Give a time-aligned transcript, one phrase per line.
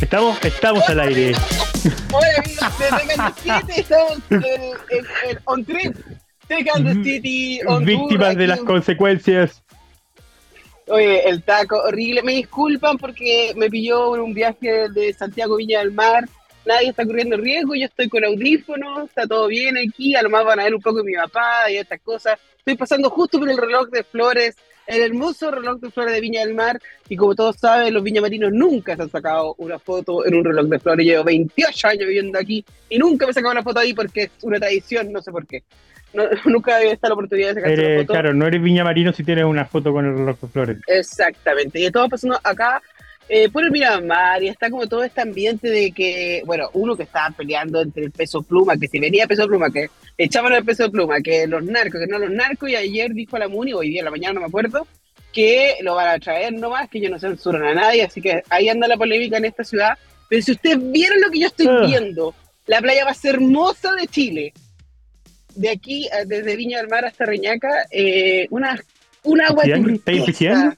[0.00, 1.32] Estamos, estamos al aire.
[2.12, 5.96] Hola amigos de Kansas City, estamos en, en, en on trip.
[6.48, 9.62] De Kansas City, on Víctimas tour, de las en- consecuencias.
[10.88, 12.22] Oye, el taco horrible.
[12.22, 16.24] Me disculpan porque me pilló un viaje de Santiago Viña del Mar.
[16.64, 20.14] Nadie está corriendo riesgo, yo estoy con audífonos, está todo bien aquí.
[20.14, 22.38] A lo más van a ver un poco de mi papá y estas cosas.
[22.58, 24.56] Estoy pasando justo por el reloj de flores,
[24.86, 26.80] el hermoso reloj de flores de Viña del Mar.
[27.08, 30.66] Y como todos saben, los viñamarinos nunca se han sacado una foto en un reloj
[30.66, 31.06] de flores.
[31.06, 34.30] Llevo 28 años viviendo aquí y nunca me he sacado una foto ahí porque es
[34.42, 35.62] una tradición, no sé por qué.
[36.14, 38.12] No- nunca había estado la oportunidad de sacarse una foto.
[38.12, 40.78] claro, no eres Viña Marino si tienes una foto con el reloj de flores.
[40.86, 42.80] Exactamente, y todo pasando acá
[43.28, 47.02] eh, por el Miramar y está como todo este ambiente de que, bueno, uno que
[47.02, 50.90] estaba peleando entre el peso pluma, que si venía peso pluma, que echaban el peso
[50.90, 54.00] pluma, que los narcos, que no los narcos, y ayer dijo la Muni, hoy día
[54.00, 54.86] en la mañana no me acuerdo,
[55.32, 58.68] que lo van a traer nomás, que ellos no censuran a nadie, así que ahí
[58.68, 59.98] anda la polémica en esta ciudad.
[60.28, 61.84] Pero si ustedes vieron lo que yo estoy Ah.
[61.86, 62.34] viendo,
[62.66, 64.52] la playa más hermosa de Chile,
[65.54, 68.80] de aquí, eh, desde Viña del Mar hasta Reñaca, eh, una,
[69.24, 69.64] un agua
[70.04, 70.76] ¿Pisciando?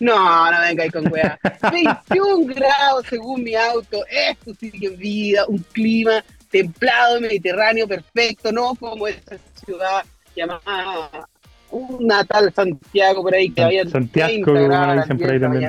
[0.00, 1.38] No, no venga ahí con weá.
[1.70, 3.98] 21 grados según mi auto.
[4.10, 10.02] Esto sí que es vida, un clima templado, mediterráneo, perfecto, no como esa ciudad
[10.34, 11.28] llamada
[11.70, 14.58] una tal Santiago por ahí que había Santiago, 30 como
[15.02, 15.62] dicen por 10 ahí también.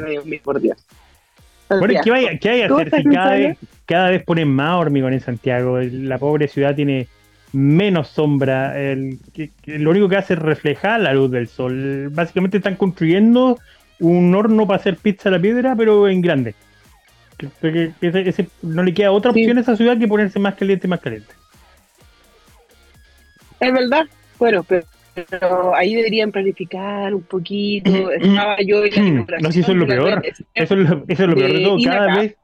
[1.70, 4.76] Bueno, ¿qué vaya, qué vaya a ¿Cómo hacer si cada vez, cada vez ponen más
[4.78, 5.80] hormigón en Santiago?
[5.80, 7.08] La pobre ciudad tiene
[7.54, 8.78] menos sombra.
[8.82, 12.10] El, que- que lo único que hace es reflejar la luz del sol.
[12.12, 13.60] Básicamente están construyendo
[14.02, 16.54] un horno para hacer pizza a la piedra, pero en grande.
[17.38, 19.40] Que- que- que ese- ese- no le queda otra Sí.
[19.42, 21.34] opción a esa ciudad que ponerse más caliente y más caliente.
[23.60, 24.06] Es verdad,
[24.40, 24.86] bueno, pero,
[25.30, 28.12] pero ahí deberían planificar un poquito.
[28.12, 30.24] Estaba yo en la inauguración No, si eso es lo peor.
[30.26, 30.44] Eso
[30.76, 31.78] es lo, eso es lo peor de todo.
[31.84, 32.36] Cada vez,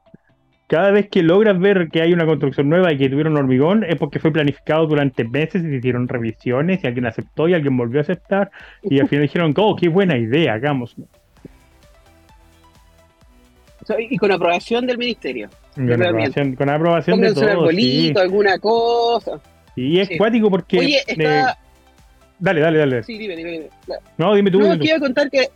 [0.68, 3.96] cada vez que logras ver que hay una construcción nueva y que tuvieron hormigón, es
[3.96, 7.98] porque fue planificado durante meses y se hicieron revisiones y alguien aceptó y alguien volvió
[8.00, 8.50] a aceptar
[8.82, 10.94] y al final dijeron, oh, qué buena idea, hagamos.
[13.98, 15.48] Y con aprobación del ministerio.
[15.74, 17.70] Con aprobación, con aprobación de Pónganse un.
[17.76, 18.12] Sí.
[18.16, 19.40] alguna cosa.
[19.76, 20.18] Y es Sí.
[20.18, 20.78] cuático porque...
[20.80, 21.58] Oye, eh, está...
[22.38, 23.02] dale, dale, dale.
[23.04, 23.68] Sí, dime, dime, dime.
[24.16, 24.58] No, dime tú.
[24.58, 24.82] No, dime tú.
[24.82, 25.48] quiero contar que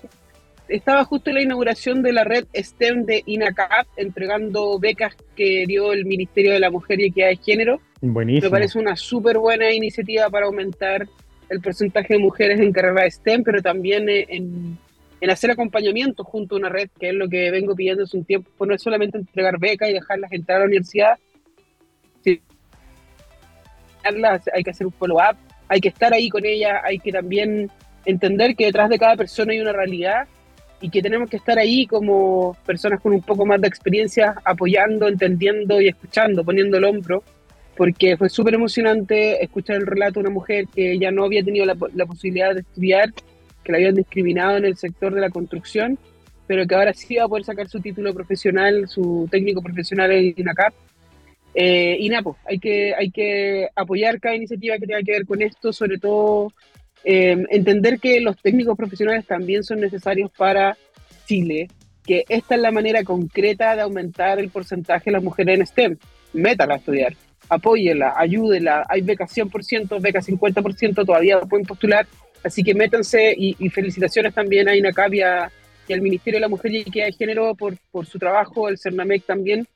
[0.69, 5.93] estaba justo en la inauguración de la red STEM de INACAP, entregando becas que dio
[5.93, 7.81] el Ministerio de la Mujer y Equidad de Género.
[8.01, 8.47] Buenísimo.
[8.47, 11.07] Me parece una súper buena iniciativa para aumentar
[11.49, 14.79] el porcentaje de mujeres en carrera STEM, pero también eh, en,
[15.23, 18.25] en hacer acompañamiento junto a una red, que es lo que vengo pidiendo hace un
[18.25, 18.67] tiempo.
[18.67, 21.17] No es solamente entregar becas y dejarlas entrar a la universidad,
[22.25, 22.43] sí,
[24.03, 25.37] hay que hacer un follow-up,
[25.69, 27.71] hay que estar ahí con ellas, hay que también
[28.05, 30.27] entender que detrás de cada persona hay una realidad
[30.81, 35.07] y que tenemos que estar ahí como personas con un poco más de experiencia, apoyando,
[35.07, 37.23] entendiendo y escuchando, poniendo el hombro
[37.77, 41.65] porque fue súper emocionante escuchar el relato de una mujer que ya no había tenido
[41.65, 41.75] la,
[42.07, 43.13] posibilidad de estudiar,
[43.63, 45.99] que la habían discriminado en el sector de la construcción,
[46.47, 50.35] pero que ahora sí va a poder sacar su título profesional, su técnico profesional en
[50.37, 50.75] INACAP.
[51.55, 55.43] Eh, y Napo, hay que, hay que apoyar cada iniciativa que tenga que ver con
[55.43, 56.53] esto, sobre todo
[57.05, 60.77] eh, entender que los técnicos profesionales también son necesarios para
[61.27, 61.69] Chile,
[62.05, 65.97] que esta es la manera concreta de aumentar el porcentaje de las mujeres en STEM.
[66.33, 67.15] Métala a estudiar
[67.53, 72.07] apóyela, ayúdela, hay becas 100%, becas 50%, todavía pueden postular,
[72.45, 75.51] así que métanse y, y felicitaciones también a INACAP y, a,
[75.89, 78.79] y, al Ministerio de la Mujer y Equidad de Género por, por su trabajo, el
[78.79, 79.67] CERNAMEC también,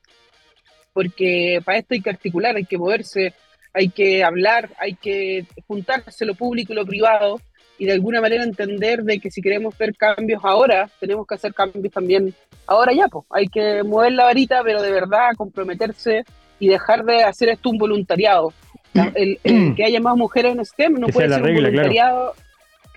[0.93, 3.33] porque para esto hay que articular, hay que moverse,
[3.73, 7.39] hay que hablar, hay que juntarse lo público y lo privado
[7.77, 11.53] y de alguna manera entender de que si queremos ver cambios ahora, tenemos que hacer
[11.53, 12.33] cambios también
[12.65, 16.25] ahora ya, pues hay que mover la varita, pero de verdad comprometerse
[16.59, 18.53] y dejar de hacer esto un voluntariado.
[19.13, 22.46] El, el que haya más mujeres en STEM no puede ser regla, un voluntariado, claro.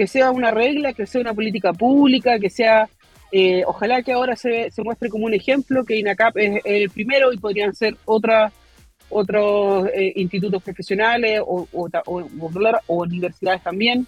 [0.00, 2.88] Que sea una regla, que sea una política pública, que sea,
[3.30, 7.34] eh, ojalá que ahora se, se, muestre como un ejemplo, que INACAP es el primero
[7.34, 8.50] y podrían ser otras
[9.10, 11.68] otros eh, institutos profesionales o,
[12.86, 14.06] universidades también.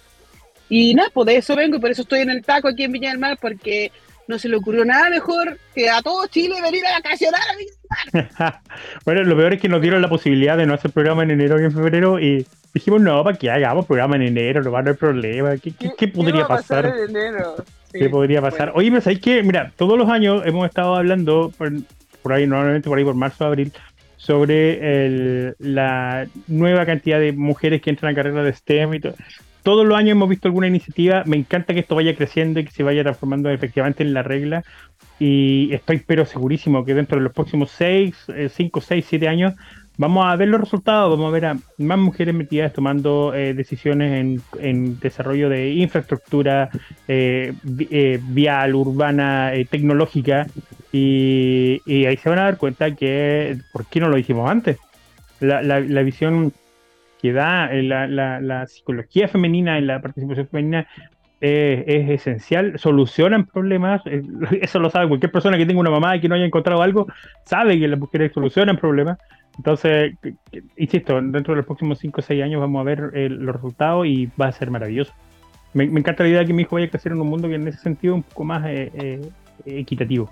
[0.67, 2.91] Y nada, pues de eso vengo y por eso estoy en el taco aquí en
[2.91, 3.91] Viña del Mar, porque
[4.27, 8.31] no se le ocurrió nada mejor que a todo Chile venir a vacacionar a Viña
[8.41, 8.53] del
[9.05, 11.61] bueno, lo peor es que nos dieron la posibilidad de no hacer programa en enero
[11.61, 14.81] y en febrero y dijimos, no, para que hagamos programa en enero, no va a
[14.81, 15.57] haber problema.
[15.57, 16.83] ¿Qué, qué, qué podría ¿Qué pasar?
[16.85, 17.55] pasar en enero?
[17.91, 18.71] Sí, ¿Qué podría pasar?
[18.71, 18.79] bueno.
[18.79, 19.43] Oye, pero ¿sabes qué?
[19.43, 21.71] Mira, todos los años hemos estado hablando, por,
[22.21, 23.71] por ahí, normalmente por ahí por marzo abril,
[24.17, 29.15] sobre el, la nueva cantidad de mujeres que entran a carreras de STEM y todo.
[29.63, 31.23] Todos los años hemos visto alguna iniciativa.
[31.25, 34.63] Me encanta que esto vaya creciendo y que se vaya transformando efectivamente en la regla,
[35.19, 38.15] y estoy pero segurísimo que dentro de los próximos 6,
[38.49, 39.53] 5, 6, 7 años
[39.97, 44.41] vamos a ver los resultados, vamos a ver a más mujeres metidas tomando eh, decisiones
[44.59, 46.69] en, desarrollo de infraestructura
[47.07, 47.53] eh,
[47.91, 50.47] eh, vial, urbana, tecnológica,
[50.91, 54.77] y, ahí se van a dar cuenta que, ¿por qué no lo hicimos antes?
[55.39, 56.53] La, visión
[57.21, 60.87] que da la, psicología femenina en la participación femenina
[61.41, 64.01] es esencial, solucionan problemas,
[64.61, 67.07] eso lo sabe cualquier persona que tenga una mamá y que no haya encontrado algo,
[67.43, 69.17] sabe que las mujeres solucionan problemas,
[69.57, 70.15] entonces,
[70.77, 74.07] insisto, dentro de los próximos 5 o 6 años vamos a ver eh, los resultados
[74.07, 75.13] y va a ser maravilloso.
[75.73, 77.55] Me, encanta la idea de que mi hijo vaya a crecer en un mundo que
[77.55, 79.21] en ese sentido es un poco más eh, eh,
[79.65, 80.31] equitativo.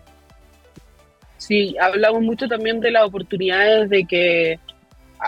[1.37, 4.59] Sí, hablamos mucho también de las oportunidades de que,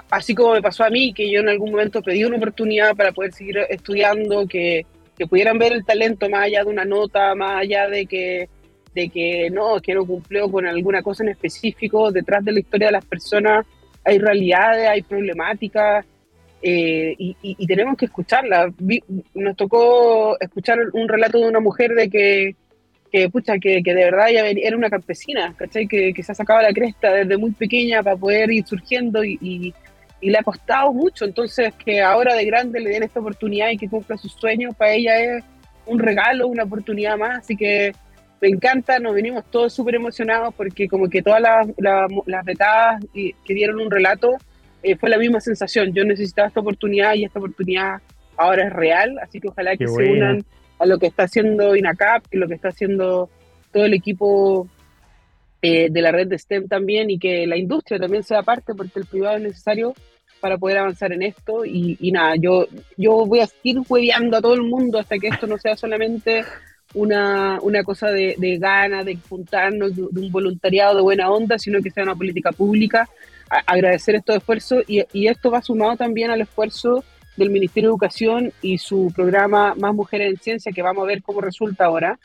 [0.09, 3.11] así como me pasó a mí, que yo en algún momento pedí una oportunidad para
[3.11, 4.85] poder seguir estudiando, que,
[5.17, 8.49] que pudieran ver el talento más allá de una nota, más allá de que
[8.93, 12.89] de que no, que no cumplió con alguna cosa en específico, detrás de la historia
[12.89, 13.65] de las personas
[14.05, 16.05] hay realidades, hay problemáticas
[16.65, 18.73] eh, y, tenemos que escucharlas.
[19.33, 22.55] nos tocó escuchar un relato de una mujer de que,
[23.11, 25.87] que pucha, que, de verdad ella era una campesina, ¿cachai?
[25.87, 29.73] Que, que se ha sacado la cresta desde muy pequeña para poder ir surgiendo y,
[30.21, 31.25] le ha costado mucho.
[31.25, 34.93] Entonces, que ahora de grande le den esta oportunidad y que cumpla sus sueños, para
[34.93, 35.43] ella es
[35.85, 37.39] un regalo, una oportunidad más.
[37.39, 37.91] Así que
[38.43, 43.53] me encanta, nos venimos todos súper emocionados porque como que todas las, las, betadas que
[43.53, 44.31] dieron un relato
[44.83, 45.93] eh, fue la misma sensación.
[45.93, 48.01] Yo necesitaba esta oportunidad y esta oportunidad
[48.35, 50.43] ahora es real, así que ojalá que se unan
[50.77, 53.29] a lo que está haciendo INACAP y lo que está haciendo
[53.71, 54.67] todo el equipo
[55.61, 58.99] eh, de la red de STEM también y que la industria también sea parte porque
[58.99, 59.93] el privado es necesario
[60.41, 62.67] para poder avanzar en esto y, y nada, yo,
[62.97, 66.43] yo voy a seguir hueveando a todo el mundo hasta que esto no sea solamente
[66.93, 71.81] una, una cosa de, de gana, de juntarnos, de, un voluntariado de buena onda, sino
[71.81, 73.09] que sea una política pública.
[73.49, 77.03] agradecer estos esfuerzos y, y, esto va sumado también al esfuerzo
[77.35, 81.23] del Ministerio de Educación y su programa Más Mujeres en Ciencia, que vamos a ver
[81.23, 82.19] cómo resulta ahora,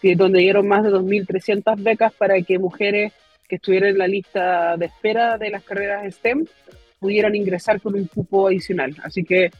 [0.00, 3.12] que donde dieron más de 2.300 becas para que mujeres
[3.48, 6.46] que estuvieran en la lista de espera de las carreras STEM
[6.98, 8.96] pudieran ingresar con un cupo adicional.
[9.02, 9.50] Así que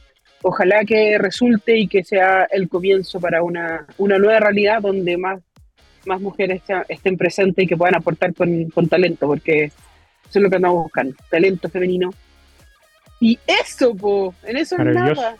[0.47, 5.41] ojalá que resulte y que sea el comienzo para una, nueva realidad donde más,
[6.05, 9.73] más mujeres estén presentes y que puedan aportar con, talento, porque eso
[10.29, 12.11] es lo que andamos buscando, talento femenino.
[13.19, 15.35] Y eso, po, en eso es nada.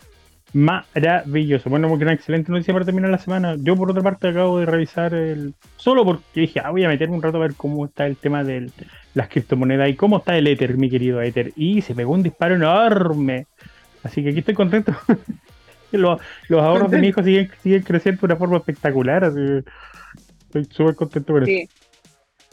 [0.52, 1.70] Maravilloso.
[1.70, 3.56] Bueno, porque una excelente noticia para terminar la semana.
[3.58, 5.54] Yo, por otra parte, acabo de revisar el.
[5.76, 8.42] Solo porque dije, ah, voy a meterme un rato a ver cómo está el tema
[8.42, 8.70] de
[9.12, 11.52] las criptomonedas y cómo está el Ether, mi querido Ether.
[11.56, 13.46] Y se pegó un disparo enorme.
[14.06, 14.92] Así que aquí estoy contento.
[15.92, 16.20] los,
[16.50, 19.24] ahorros de mi hijo siguen, siguen creciendo de una forma espectacular.
[19.24, 19.40] Así
[20.46, 21.68] estoy súper contento con sí.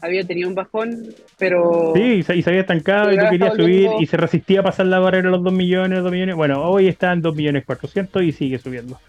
[0.01, 1.93] Había tenido un bajón, pero.
[1.95, 4.99] Sí, y se, había estancado y no quería subir y se resistía a pasar la
[4.99, 6.35] barrera de los 2 millones, 2 millones.
[6.35, 8.99] Bueno, hoy está en 2 millones 400 y sigue subiendo.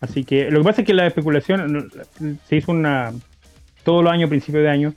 [0.00, 1.90] Así que lo que pasa es que la especulación
[2.46, 3.12] se hizo una.
[3.82, 4.94] Todos los años, principio de año,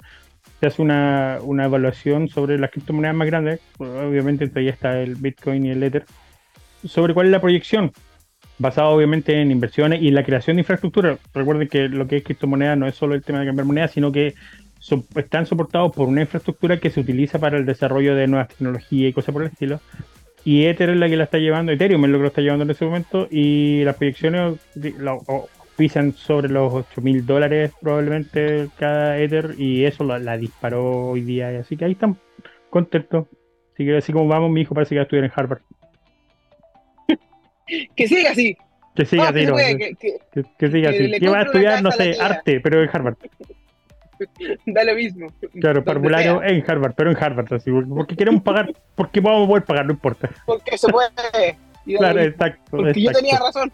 [0.59, 3.59] se hace una, una evaluación sobre las criptomonedas más grandes.
[3.77, 6.05] Obviamente, entre ahí está el Bitcoin y el Ether
[6.85, 7.91] sobre cuál es la proyección,
[8.57, 11.17] basado obviamente en inversiones y en la creación de infraestructura.
[11.33, 14.11] Recuerden que lo que es criptomoneda no es solo el tema de cambiar moneda, sino
[14.11, 14.35] que
[15.15, 19.13] están soportados por una infraestructura que se utiliza para el desarrollo de nuevas tecnologías y
[19.13, 19.79] cosas por el estilo.
[20.43, 22.63] Y Ether es la que la está llevando, Ethereum es lo que lo está llevando
[22.63, 24.55] en ese momento, y las proyecciones
[25.77, 31.49] pisan sobre los 8 mil dólares probablemente cada Ether, y eso la, disparó hoy día.
[31.59, 32.17] Así que ahí están
[32.69, 33.27] contentos.
[33.73, 35.61] Así que así como vamos, mi hijo parece que va a estudiar en Harvard.
[37.95, 38.57] Que siga así.
[38.95, 41.11] Que siga así, no, que, siga así.
[41.11, 43.15] Que va a estudiar, no sé, arte, pero en Harvard.
[44.67, 45.27] Da lo mismo.
[45.59, 49.65] Claro, parvulario en Harvard, pero en Harvard, así, porque queremos pagar, porque vamos a poder
[49.65, 50.29] pagar, no importa.
[50.45, 51.09] Porque se puede.
[51.83, 52.61] Claro, exacto.
[52.69, 53.71] Porque yo tenía razón.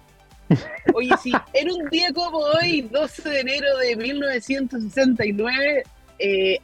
[0.94, 5.84] Oye, sí, en un día como hoy, 12 de enero de 1969,
[6.20, 6.58] eh,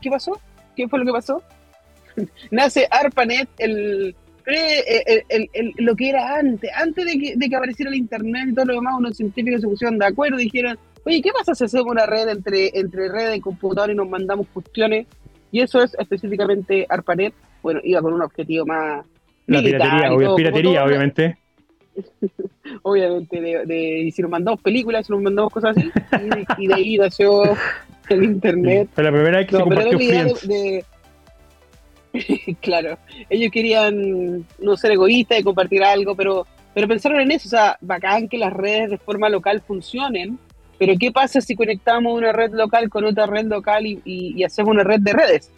[0.00, 0.40] ¿qué pasó?
[0.74, 1.42] ¿Qué fue lo que pasó?
[2.50, 7.96] Nace ARPANET, el, eh, lo que era antes, antes de que, de que, apareciera el
[7.96, 11.30] internet y todo lo demás, unos científicos se pusieron de acuerdo y dijeron, oye, ¿qué
[11.32, 15.06] pasa si hacemos una red entre, entre red y computador y nos mandamos cuestiones?
[15.50, 19.04] Y eso es específicamente ARPANET, bueno, iba con un objetivo más...
[19.46, 21.36] La piratería, piratería obviamente.
[22.82, 25.90] obviamente, de, si nos mandamos películas, si nos mandamos cosas así,
[26.58, 27.42] y, de ahí nació
[28.08, 28.88] el internet.
[28.96, 30.84] La primera vez que se compartió de,
[32.60, 32.98] claro,
[33.30, 37.76] ellos querían no ser egoístas y compartir algo, pero, pero pensaron en eso, o sea,
[37.80, 40.38] bacán que las redes de forma local funcionen,
[40.78, 44.84] pero ¿qué pasa si conectamos una red local con otra red local y, hacemos una
[44.84, 45.50] red de redes?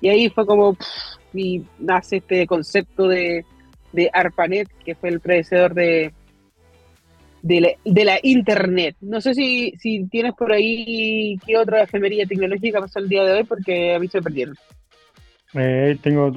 [0.00, 0.76] Y ahí fue como,
[1.32, 3.44] y nace este concepto de,
[3.92, 6.12] de ARPANET, que fue el predecesor de,
[7.42, 8.96] de la, Internet.
[9.00, 13.32] No sé si, si tienes por ahí qué otra efemería tecnológica pasó el día de
[13.32, 14.56] hoy, porque a mí se me perdieron.
[15.54, 16.32] Eh, tengo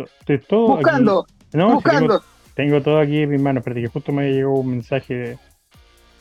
[0.47, 0.75] todo.
[0.75, 1.25] Buscando.
[1.53, 2.23] buscando.
[2.53, 3.61] tengo, todo aquí en mis manos.
[3.61, 5.37] Espérate, que justo me llegó un mensaje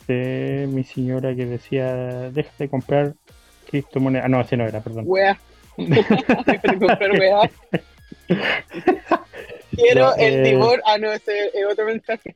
[0.07, 1.93] de, mi señora que decía:
[2.31, 3.13] Deja de comprar
[3.69, 4.25] criptomonedas.
[4.25, 5.05] Ah, no, ese no era, perdón.
[5.07, 5.37] Wea.
[5.77, 7.49] Deja de comprar wea.
[9.71, 10.81] Quiero el eh...
[10.85, 12.35] Ah, no, ese es otro mensaje.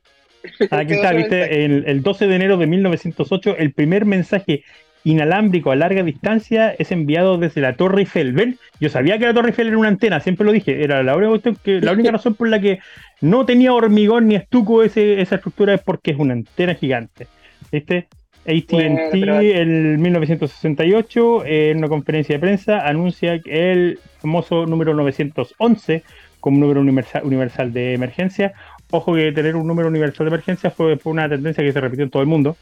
[0.71, 4.63] Aquí está, viste, el, el 12 de enero de 1908, el primer mensaje
[5.03, 8.33] inalámbrico a larga distancia es enviado desde la Torre Eiffel.
[8.33, 8.57] ¿Ven?
[8.79, 10.83] Yo sabía que la Torre Eiffel era una antena, siempre lo dije.
[10.83, 12.79] Era la única, que, la única razón por la que
[13.21, 17.27] no tenía hormigón ni estuco ese, esa estructura es porque es una antena gigante.
[17.71, 18.07] ¿Viste?
[18.45, 26.03] ATT en 1968, en una conferencia de prensa, anuncia el famoso número 911
[26.39, 28.53] como número universal, universal de emergencia.
[28.91, 32.05] Ojo que tener un número universal de emergencia fue, fue una tendencia que se repitió
[32.05, 32.55] en todo el mundo.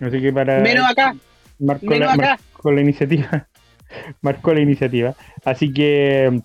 [0.00, 0.60] Así que para.
[0.60, 1.14] Menos acá
[1.58, 1.94] marcó,
[2.70, 3.48] la, iniciativa.
[4.20, 5.14] marcó la iniciativa.
[5.44, 6.42] Así que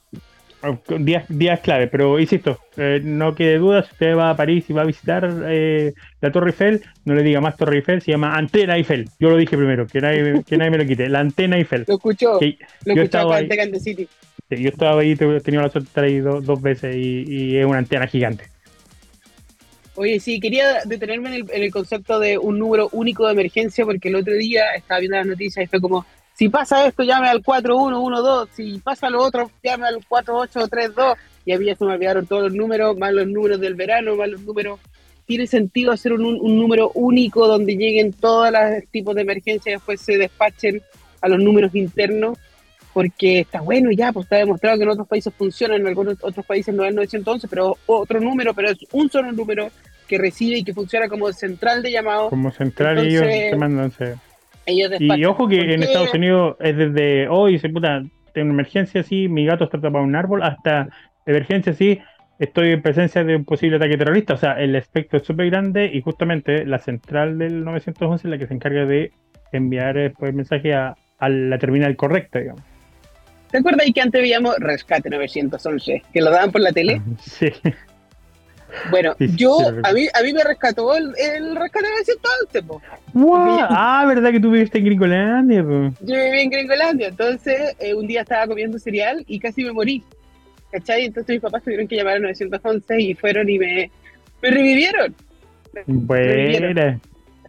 [0.62, 4.66] mm, días, días clave, pero insisto, eh, no quede duda, si usted va a París
[4.70, 8.12] y va a visitar eh, la Torre Eiffel, no le diga más Torre Eiffel, se
[8.12, 9.10] llama Antena Eiffel.
[9.20, 11.10] Yo lo dije primero, que nadie, que nadie me lo quite.
[11.10, 11.86] La Antena Eiffel.
[11.88, 12.40] Lo escuchó,
[12.86, 13.50] lo yo estaba ahí,
[13.80, 14.08] City.
[14.50, 17.66] yo estaba ahí, he tenido la suerte de estar ahí dos veces y, y es
[17.66, 18.57] una antena gigante.
[19.98, 24.16] Oye, sí, quería detenerme en el, concepto de un número único de emergencia, porque el
[24.18, 28.54] otro día estaba viendo las noticias y fue como, si pasa esto, llame al 4112,
[28.54, 32.44] si pasa lo otro, llame al 4832, y a mí ya se me olvidaron todos
[32.44, 34.80] los números, más los números del verano, más los números.
[35.26, 38.62] ¿Tiene sentido hacer un, un número único donde lleguen todos los
[38.92, 40.80] tipos de emergencia y después se despachen
[41.22, 42.38] a los números internos?
[42.98, 46.44] Porque está bueno ya, pues está demostrado que en otros países funciona, en algunos otros
[46.44, 49.70] países no es 911, pero otro número, pero es un solo número
[50.08, 52.32] que recibe y que funciona como central de llamado.
[52.32, 53.94] Como central y ellos te mandan.
[54.66, 58.02] y ojo que en Estados Unidos es desde hoy, se puta,
[58.34, 60.90] tengo una emergencia así, mi gato está tapado en un árbol, hasta
[61.28, 62.00] emergencia así,
[62.40, 64.34] estoy en presencia de un posible ataque terrorista.
[64.34, 68.40] O sea, el espectro es súper grande y justamente la central del 911 es la
[68.40, 69.12] que se encarga de
[69.52, 72.64] enviar después el mensaje a, a la terminal correcta, digamos.
[73.52, 76.04] ¿Te acuerdas que antes veíamos Rescate 911?
[76.14, 77.02] Que lo daban por la tele.
[77.22, 77.52] Sí.
[78.92, 81.88] Bueno, yo, a mí, a mí me rescató el, el rescate
[82.52, 82.82] 911, po.
[83.70, 85.94] Ah, ¿verdad que tú viviste en Gringolandia, po?
[86.02, 90.04] Yo viví en Gringolandia, entonces eh, un día estaba comiendo cereal y casi me morí.
[90.72, 91.06] ¿Cachai?
[91.06, 93.90] Entonces mis papás tuvieron que llamar al 911 y fueron y me,
[94.42, 95.16] me revivieron.
[95.86, 97.00] Bueno.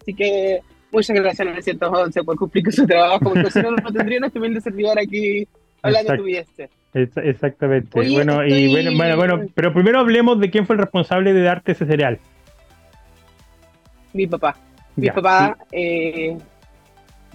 [0.01, 0.61] Así que
[0.93, 4.39] muchas gracias al 911 por cumplir con su trabajo, porque si no, no tendrían este
[4.39, 5.49] humilde servidor aquí
[5.83, 6.71] Hablando tuviese.
[6.95, 7.91] Exactamente.
[7.93, 11.73] bueno, y bueno, bueno, bueno, pero primero hablemos de quién fue el responsable de darte
[11.73, 12.19] ese cereal.
[14.13, 14.57] Mi papá.
[14.97, 15.57] Mi papá.
[15.71, 16.37] Eh,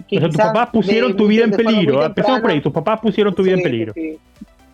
[0.00, 2.04] o sea, tus papás pusieron tu vida en peligro.
[2.04, 3.92] Empezamos por ahí, tus papás pusieron tu vida en peligro.
[3.94, 4.18] Sí.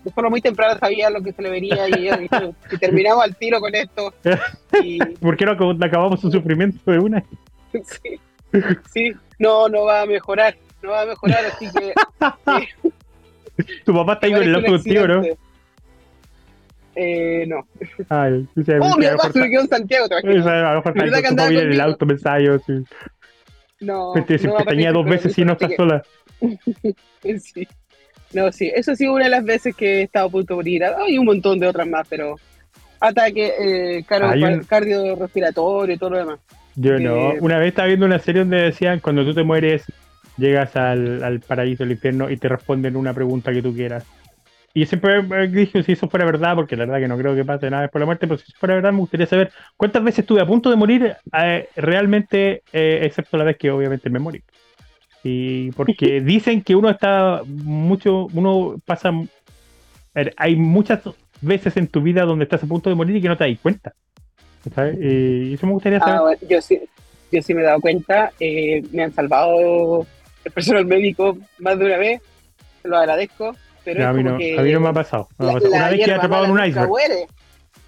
[0.04, 3.60] De forma muy temprana sabía lo que se le venía y, y, terminamos al tiro
[3.60, 4.14] con esto.
[4.82, 4.98] Y...
[4.98, 7.24] ¿Por qué no acabamos su sufrimiento de una?
[7.72, 8.18] Sí.
[8.92, 10.56] sí, no, no va a mejorar.
[10.82, 11.94] No va a mejorar, así que.
[13.84, 15.22] Tu papá está ahí con el auto contigo, ¿no?
[16.96, 17.66] Eh, no.
[18.08, 20.46] Ay, o sea, oh, mi papá se me quedó en Santiago, te imaginas.
[20.46, 22.72] A lo mejor está con tu en el auto, pensaba yo, sí.
[23.80, 24.12] No.
[24.12, 26.02] Te, no tenía dos veces y no estás sola.
[27.22, 27.66] sí.
[28.32, 30.56] No, sí, eso ha sido una de las veces que he estado a punto de
[30.56, 30.84] morir.
[30.84, 32.36] Hay un montón de otras más, pero
[33.00, 34.64] ataque eh, un...
[34.64, 36.40] cardiorrespiratorio y todo lo demás.
[36.76, 37.32] Yo no.
[37.32, 39.84] Eh, una vez estaba viendo una serie donde decían cuando tú te mueres
[40.36, 44.04] llegas al, al paraíso, al infierno y te responden una pregunta que tú quieras.
[44.72, 47.68] Y siempre dije si eso fuera verdad, porque la verdad que no creo que pase
[47.70, 50.20] nada después de la muerte, pero si eso fuera verdad me gustaría saber cuántas veces
[50.20, 54.42] estuve a punto de morir eh, realmente, eh, excepto la vez que obviamente me morí.
[55.24, 59.10] Y porque dicen que uno está mucho, uno pasa,
[60.36, 61.00] hay muchas
[61.40, 63.58] veces en tu vida donde estás a punto de morir y que no te das
[63.60, 63.92] cuenta.
[65.00, 66.38] Y eso me gustaría ah, saber.
[66.48, 66.80] yo sí,
[67.32, 70.06] yo sí me he dado cuenta, eh, me han salvado
[70.44, 72.22] el personal médico más de una vez,
[72.82, 73.54] se lo agradezco.
[73.84, 75.28] Pero a, mí no, a mí no me ha pasado.
[75.38, 76.90] una vez que he atrapado en un iceberg.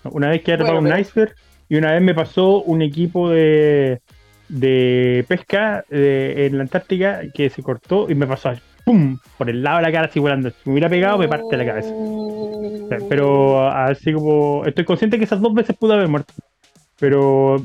[0.04, 1.34] Una vez que he atrapado en un iceberg
[1.68, 4.00] y una vez me pasó un equipo de,
[4.48, 8.52] de pesca en la Antártica que se cortó y me pasó
[8.84, 9.18] ¡pum!
[9.38, 10.50] por el lado de la cara así volando.
[10.50, 11.94] Si me hubiera pegado, me parte la cabeza.
[13.08, 16.32] Pero así como estoy consciente que esas dos veces pude haber muerto.
[16.98, 17.62] Pero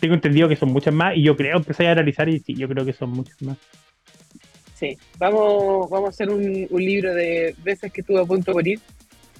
[0.00, 2.68] tengo entendido que son muchas más y yo creo, empecé a analizar y sí, yo
[2.68, 3.56] creo que son muchas más.
[4.84, 8.54] Sí, vamos, vamos a hacer un, un libro de veces que estuve a punto de
[8.54, 8.80] morir,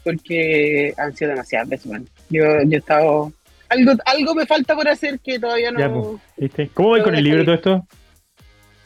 [0.03, 2.07] porque han sido demasiadas veces, man.
[2.31, 3.33] Yo, yo he estado...
[3.69, 5.81] Algo, algo me falta por hacer que todavía no...
[5.81, 6.69] Ya, pues, ¿viste?
[6.75, 7.87] ¿Cómo va no, con el libro todo esto?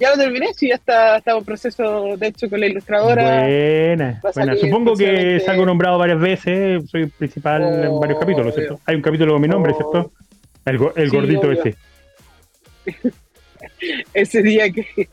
[0.00, 3.40] Ya lo terminé, sí, ya está, está en proceso, de hecho, con la ilustradora.
[3.42, 4.56] Buena, buena.
[4.56, 8.80] Supongo que salgo nombrado varias veces, soy principal en varios Oh, capítulos, ¿cierto?
[8.86, 9.76] Hay un capítulo con mi nombre, Oh.
[9.76, 10.12] ¿cierto?
[10.64, 11.60] El, el Sí, gordito obvio.
[11.64, 11.76] ese.
[14.14, 15.08] ese día que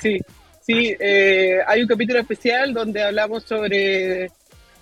[0.00, 0.20] sí,
[0.66, 4.30] sí, eh, hay un capítulo especial donde hablamos sobre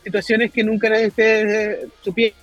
[0.04, 2.36] situaciones que nunca ustedes supieron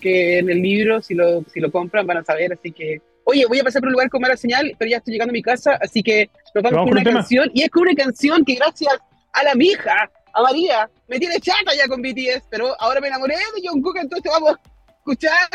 [0.00, 3.44] que en el libro, si lo, si lo compran, van a saber, así que Oye,
[3.46, 5.42] voy a pasar por un lugar con mala señal, pero ya estoy llegando a mi
[5.42, 7.18] casa, así que nos vamos, ¿Vamos con una tema?
[7.20, 7.50] canción.
[7.54, 8.94] Y es con una canción que gracias
[9.32, 13.34] a la mija, a María, me tiene chata ya con BTS, pero ahora me enamoré
[13.34, 15.48] de Jungkook, entonces vamos a escuchar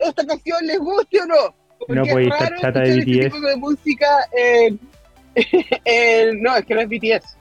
[0.00, 1.54] esta canción, ¿les guste o no?
[1.78, 3.34] Porque No es puede estar raro chata de escuchar este BTS.
[3.34, 4.80] tipo de música en-
[6.40, 7.36] no, es que no es BTS.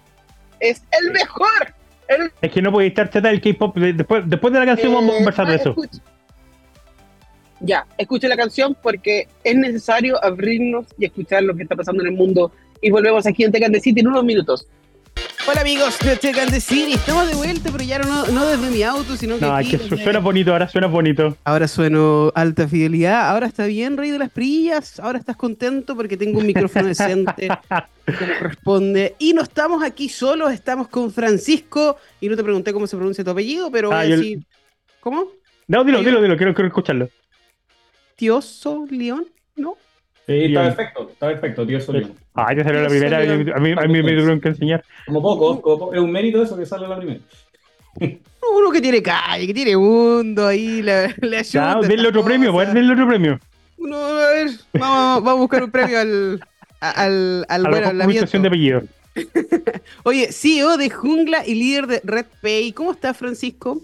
[0.60, 1.74] Es el mejor.
[2.08, 3.76] El, Es que no puede estar chata del K-pop.
[3.78, 5.70] de- Después, después de la canción vamos a eh, conversar de eso.
[5.70, 6.00] escucha.
[7.60, 12.10] Ya, escuche la canción porque es necesario abrirnos y escuchar lo que está pasando en
[12.10, 12.52] el mundo.
[12.82, 14.68] Y volvemos aquí en Tecan de City en unos minutos.
[15.50, 18.84] Hola amigos de Check de City, estamos de vuelta, pero ya no, no desde mi
[18.84, 21.38] auto, sino que No, es aquí que suena bonito, ahora suena bonito.
[21.46, 26.18] Ahora sueno alta fidelidad, ahora está bien, rey de las prillas, ahora estás contento porque
[26.18, 29.16] tengo un micrófono decente como corresponde.
[29.20, 33.24] Y no estamos aquí solos, estamos con Francisco, y no te pregunté cómo se pronuncia
[33.24, 34.40] tu apellido, pero Ah, voy a yo-
[35.00, 35.28] ¿Cómo?
[35.68, 37.10] No, dilo, dilo, dilo, quiero, quiero escucharlo.
[38.18, 39.26] ¿Tioso León?
[39.56, 39.76] ¿No?
[40.26, 42.14] Sí, está perfecto, está perfecto, tío Solín.
[42.38, 43.20] Ah, ya salió la primera.
[43.20, 43.56] mío.
[43.56, 44.84] A mí, a mí me tuvieron que enseñar.
[45.08, 47.20] Como poco, como poco, es un mérito eso que sale la primera.
[48.00, 51.80] Uno que tiene calle, que tiene mundo ahí, le, le ayuda.
[51.82, 53.40] denle otro premio, pues, denle otro premio.
[53.78, 56.40] Uno, a ver, vamos, vamos a buscar un premio al,
[56.80, 58.84] a- al, al A buen la de apellido.
[60.04, 62.72] Oye, CEO de Jungla y líder de Red Pay.
[62.72, 63.82] ¿Cómo estás, Francisco?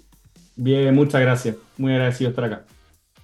[0.56, 1.56] Bien, muchas gracias.
[1.78, 2.66] Muy agradecido de estar acá.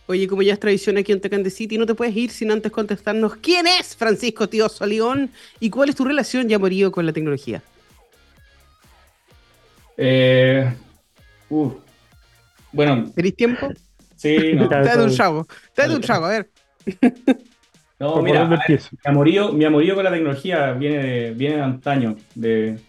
[0.10, 2.50] Oye, como ya es tradición aquí en Tecan de City, no te puedes ir sin
[2.50, 7.06] antes contestarnos quién es Francisco Tío León y cuál es tu relación ya morío con
[7.06, 7.62] la tecnología.
[9.98, 10.67] Eh,
[11.48, 11.74] uf.
[12.72, 13.67] Bueno, ¿Tenéis tiempo?
[14.15, 14.67] sí, no.
[14.67, 16.50] Date un chavo, date un chavo, a ver.
[18.00, 21.62] no ¿Por mira, ver, mi amorío, mi amorío con la tecnología viene de, viene de
[21.62, 22.80] antaño, de,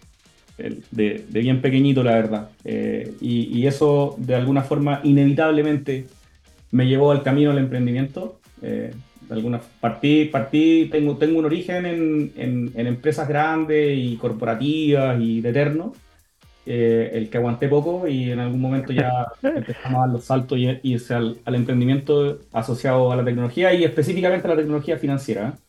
[0.57, 2.49] de, de bien pequeñito, la verdad.
[2.63, 6.07] Eh, y, y eso, de alguna forma, inevitablemente
[6.71, 8.39] me llevó al camino del emprendimiento.
[8.61, 8.93] Eh,
[9.27, 15.19] de alguna, partí, partí tengo, tengo un origen en, en- en empresas grandes y corporativas
[15.21, 15.93] y de eterno,
[16.65, 19.11] eh, el que aguanté poco y en algún momento ya
[19.43, 23.73] empezamos a dar los saltos y y irse al, al emprendimiento asociado a la tecnología
[23.73, 25.59] y específicamente a la tecnología financiera.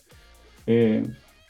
[0.66, 1.04] Eh,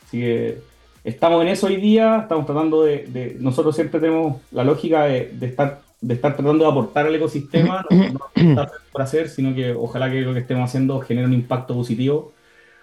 [0.05, 0.59] así que
[1.05, 5.31] estamos en eso hoy día, estamos tratando de, de- nosotros siempre tenemos la lógica de,
[5.35, 8.21] de estar, de estar tratando de aportar al ecosistema, no,
[8.55, 12.33] no por hacer, sino que ojalá que lo que estemos haciendo genere un impacto positivo.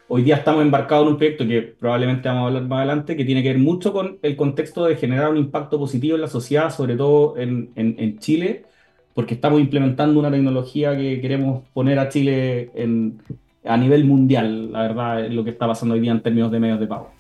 [0.08, 3.26] Hoy día estamos embarcados en un proyecto que probablemente vamos a hablar más adelante, que
[3.26, 6.72] tiene que ver mucho con el contexto de generar un impacto positivo en la sociedad,
[6.72, 8.66] sobre todo en, en- en Chile,
[9.14, 13.22] porque estamos implementando una tecnología que queremos poner a Chile en,
[13.66, 16.60] a nivel mundial, la verdad, es lo que está pasando hoy día en términos de
[16.60, 17.12] medios de pago.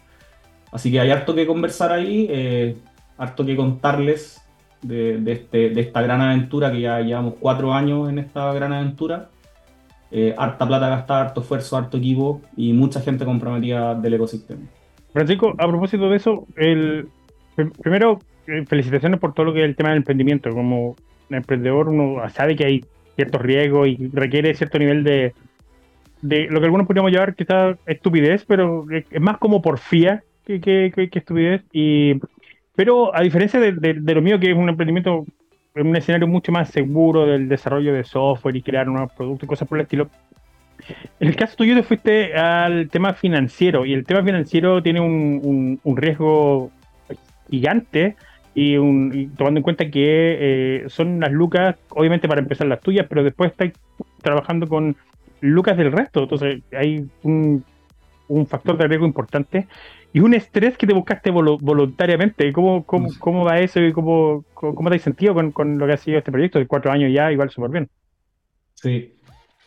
[0.71, 2.75] Así que hay harto que conversar ahí, eh,
[3.17, 4.41] harto que contarles
[4.81, 9.29] de, este- de esta gran aventura, que ya llevamos cuatro años en esta gran aventura.
[10.11, 14.61] Eh, harta plata gastada, harto esfuerzo, harto equipo y mucha gente comprometida del ecosistema.
[15.13, 17.07] Francisco, a propósito de eso, el,
[17.55, 20.49] pr- primero, eh, felicitaciones por todo lo que es el tema del emprendimiento.
[20.49, 20.95] Como
[21.29, 25.33] emprendedor, uno sabe que hay ciertos riesgos y requiere cierto nivel de,
[26.23, 30.91] de lo que algunos podríamos llamar quizás estupidez, pero es más como porfía que, que,
[31.13, 31.61] estupidez.
[32.79, 35.25] Pero a diferencia de, lo mío, que es un emprendimiento
[35.75, 39.47] en un escenario mucho más seguro del desarrollo de software y crear nuevos productos y
[39.47, 40.09] cosas por el estilo,
[41.19, 45.77] en el caso tuyo te fuiste al tema financiero y el tema financiero tiene un,
[45.97, 46.71] riesgo
[47.49, 48.15] gigante
[48.55, 48.77] y,
[49.35, 53.51] tomando en cuenta que eh, son unas lucas, obviamente para empezar las tuyas, pero después
[53.51, 53.73] estás
[54.21, 54.95] trabajando con
[55.41, 57.65] lucas del resto, entonces hay un
[58.47, 59.67] factor de riesgo importante
[60.13, 62.51] y un estrés que te buscaste volu- voluntariamente.
[62.53, 65.87] ¿Cómo, cómo, cómo va eso y cómo, cómo, cómo te has sentido con, con lo
[65.87, 67.89] que ha sido este proyecto de cuatro años ya, igual súper bien?
[68.75, 69.15] Sí.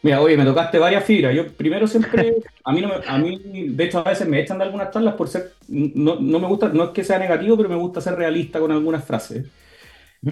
[0.03, 1.35] Mira, oye, me tocaste varias fibras.
[1.35, 4.59] Yo primero siempre, a mí, no me- a mí, de hecho, a veces me echan
[4.59, 7.69] de algunas charlas por ser, no, no me gusta, no es que sea negativo, pero
[7.69, 9.47] me gusta ser realista con algunas frases.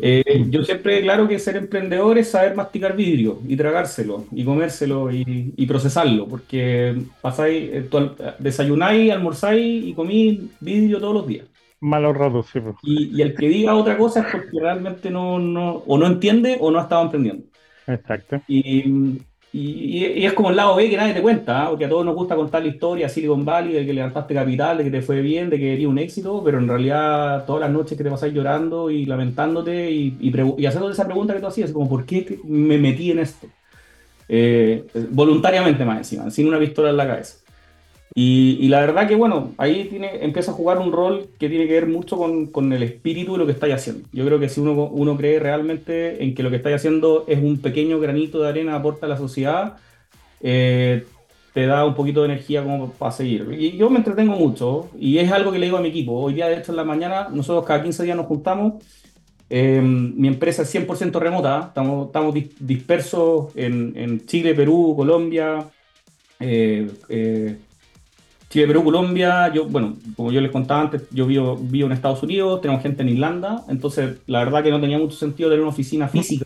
[0.01, 5.11] Eh, yo siempre, claro que ser emprendedor es saber masticar vidrio y tragárselo y comérselo
[5.11, 7.89] y, y procesarlo, porque pasáis, eh,
[8.39, 11.47] desayunáis, almorzáis y comís vidrio todos los días.
[11.81, 12.61] Malos ratos, sí.
[12.61, 12.77] pues.
[12.83, 16.57] Y, y el que diga otra cosa es porque realmente no, no, o no entiende
[16.61, 17.47] o no ha estado emprendiendo.
[17.87, 18.41] Exacto.
[18.47, 21.69] Y, y, es como el lado B que nadie te cuenta, ¿ah?
[21.71, 24.85] porque a todos nos gusta contar la historia, Silicon Valley, de que levantaste capital, de
[24.85, 27.99] que te fue bien, de que eres un éxito, pero en realidad todas las noches
[27.99, 31.89] que te pasáis llorando y lamentándote y, y, y esa pregunta que tú hacías, como
[31.89, 33.49] ¿por qué me metí en esto?
[34.29, 37.39] Eh, voluntariamente más encima, sin una pistola en la cabeza.
[38.15, 41.67] Y, y la verdad que, bueno, ahí tiene, empieza a jugar un rol que tiene
[41.69, 44.09] que ver mucho con, con el espíritu de lo que estáis haciendo.
[44.13, 47.39] Yo creo que si uno, uno cree realmente en que lo que estáis haciendo es
[47.39, 49.77] un pequeño granito de arena aporta a la sociedad,
[50.41, 51.07] eh,
[51.55, 53.49] te da un poquito de energía como para seguir.
[53.59, 56.13] Y yo me entretengo mucho y es algo que le digo a mi equipo.
[56.15, 58.83] Hoy día, de hecho, en la mañana, nosotros cada 15 días nos juntamos.
[59.51, 65.69] Eh, mi empresa es 100% remota, estamos, estamos dis- dispersos en, en Chile, Perú, Colombia,
[66.41, 67.59] eh, eh,
[68.51, 72.21] Chile, Perú, Colombia, yo, bueno, como yo les contaba antes, yo vivo, vivo en Estados
[72.25, 75.71] Unidos, tenemos gente en Irlanda, entonces la verdad que no tenía mucho sentido tener una
[75.71, 76.45] oficina física.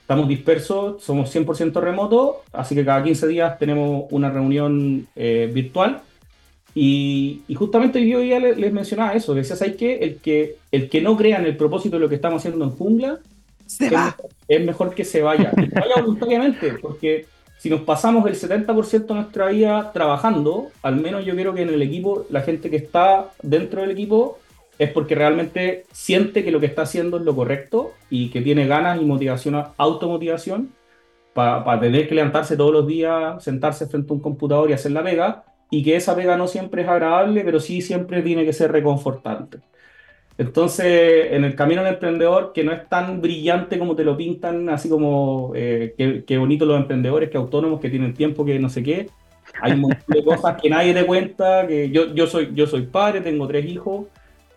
[0.00, 6.02] Estamos dispersos, somos 100% remotos, así que cada 15 días tenemos una reunión eh, virtual.
[6.74, 9.98] Y, y justamente yo ya les, les mencionaba eso, decía, ¿sabes qué?
[9.98, 12.72] El que, el que no crea en el propósito de lo que estamos haciendo en
[12.72, 13.20] Jungla,
[13.66, 14.16] Se es va.
[14.48, 15.52] es mejor que se vaya.
[15.52, 17.26] Que vaya voluntariamente, porque
[17.60, 21.68] si nos pasamos el 70% de nuestra vida trabajando, al menos yo creo que en
[21.68, 24.38] el equipo, la gente que está dentro del equipo
[24.78, 28.66] es porque realmente siente que lo que está haciendo es lo correcto y que tiene
[28.66, 30.72] ganas y motivación, automotivación
[31.34, 35.04] para tener que levantarse todos los días, sentarse frente a un computador y hacer la
[35.04, 38.72] pega, y que esa pega no siempre es agradable, pero sí siempre tiene que ser
[38.72, 39.58] reconfortante.
[40.40, 44.70] Entonces, en el camino del emprendedor, que no es tan brillante como te lo pintan,
[44.70, 48.70] así como eh, qué, qué bonito los emprendedores, que autónomos, que tienen tiempo, que no
[48.70, 49.10] sé qué,
[49.60, 52.86] hay un montón de cosas que nadie te cuenta, que yo, yo, soy, yo soy
[52.86, 54.06] padre, tengo tres hijos,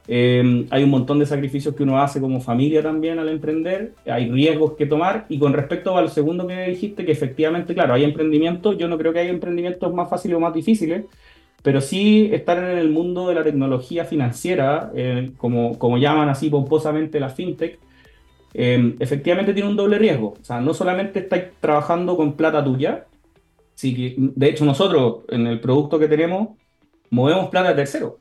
[0.07, 4.31] eh, hay un montón de sacrificios que uno hace como familia también al emprender, hay
[4.31, 8.77] riesgos que tomar, y con respecto al segundo que dijiste, que efectivamente, claro, hay emprendimientos,
[8.77, 11.03] yo no creo que haya emprendimientos más fáciles o más difíciles,
[11.63, 16.49] pero sí estar en el mundo de la tecnología financiera, eh, como, como llaman así
[16.49, 17.79] pomposamente la fintech,
[18.53, 20.35] eh, efectivamente tiene un doble riesgo.
[20.39, 23.05] O sea, no solamente estáis trabajando con plata tuya,
[23.75, 26.49] sí que, de hecho nosotros en el producto que tenemos
[27.09, 28.19] movemos plata de tercero.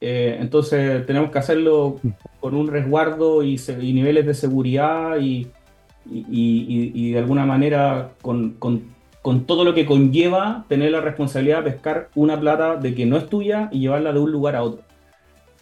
[0.00, 2.00] Eh, entonces tenemos que hacerlo
[2.40, 3.58] con un resguardo y,
[3.92, 5.48] niveles de seguridad y-
[6.08, 8.95] y de alguna manera con, con-
[9.26, 13.16] con todo lo que conlleva tener la responsabilidad de pescar una plata de que no
[13.16, 14.82] es tuya y llevarla de un lugar a otro.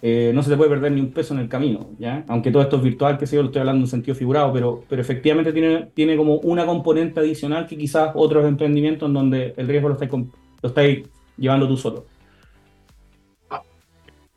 [0.02, 2.26] Eh, no se te puede perder ni un peso en el camino, ¿ya?
[2.28, 4.84] Aunque todo esto es virtual, que sé yo, lo estoy hablando en sentido figurado, pero,
[4.86, 9.66] pero efectivamente tiene, tiene como una componente adicional que quizás otros emprendimientos en donde el
[9.66, 12.04] riesgo lo estáis, lo estáis llevando tú solo.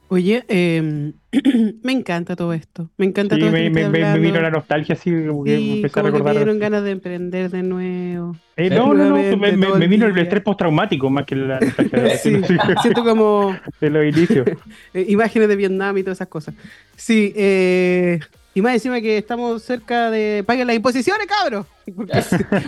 [0.10, 1.12] Oye, eh,
[1.84, 2.90] me encanta todo esto.
[2.98, 5.76] Me encanta Sí, todo esto me, que me, vino la nostalgia así, como que Sí,
[5.78, 6.36] empecé a que me recordar.
[6.36, 8.36] dieron ganas de emprender de nuevo.
[8.56, 12.42] Eh, no, no, no, me, vino el estrés postraumático más que la nostalgia de, Sí,
[12.82, 14.48] siento como de los inicios.
[14.94, 16.56] imágenes de Vietnam y todas esas cosas.
[16.96, 18.20] Sí, eh,
[18.54, 21.66] y más encima que estamos cerca de paguen las imposiciones, cabros.
[21.96, 22.14] Porque,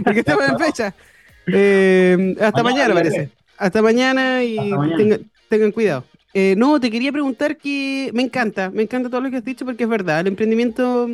[0.04, 0.94] porque estamos en fecha.
[1.48, 3.30] Eh, hasta Mañana, mañana, parece.
[3.58, 4.98] Hasta mañana y Hasta mañana.
[4.98, 6.06] tengan, tengan cuidado.
[6.34, 9.66] Eh, no, te quería preguntar que me encanta, me encanta todo lo que has dicho
[9.66, 11.10] porque es verdad, el emprendimiento...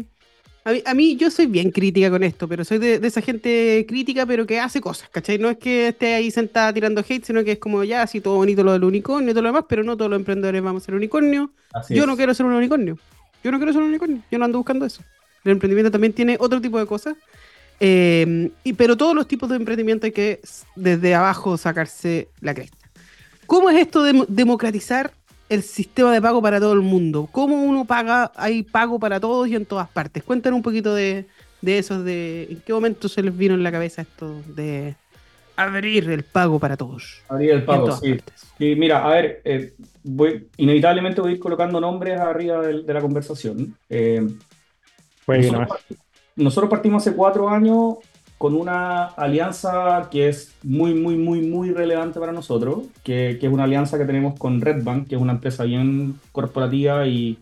[0.67, 3.21] A mí, a mí yo soy bien crítica con esto, pero soy de, de esa
[3.21, 5.38] gente crítica, pero que hace cosas, ¿cachai?
[5.38, 8.38] No es que esté ahí sentada tirando hate, sino que es como ya, así todo
[8.38, 10.86] bonito lo del unicornio y todo lo demás, pero no todos los emprendedores vamos a
[10.88, 11.51] ser unicornio.
[11.71, 12.08] Así Yo es.
[12.08, 12.97] no quiero ser un unicornio.
[13.43, 14.23] Yo no quiero ser un unicornio.
[14.32, 15.04] Yo no ando buscando eso.
[15.43, 17.15] El emprendimiento también tiene otro tipo de cosas.
[17.80, 20.39] Eh, y, pero todos los tipos de emprendimiento hay que
[20.75, 22.85] desde abajo sacarse la cresta.
[23.47, 25.12] ¿Cómo es esto de mo- democratizar
[25.49, 27.27] el sistema de pago para todo el mundo?
[27.31, 30.23] ¿Cómo uno paga, hay pago para todos y en todas partes?
[30.23, 31.25] Cuéntanos un poquito de,
[31.62, 34.95] de eso, de en qué momento se les vino en la cabeza esto de
[35.55, 37.21] abrir el pago para todos.
[37.29, 38.15] Abrir el pago, sí.
[38.15, 38.45] partes.
[38.58, 43.01] Sí, mira, a ver, eh, voy, inevitablemente voy a ir colocando nombres arriba de, la
[43.01, 43.75] conversación.
[43.89, 44.27] Eh,
[45.27, 45.86] nosotros,
[46.36, 47.95] nosotros partimos hace cuatro años
[48.38, 53.54] con una alianza que es muy, muy, muy, muy relevante para nosotros, que, que es
[53.54, 57.38] una alianza que tenemos con Red Bank, que es una empresa bien corporativa y,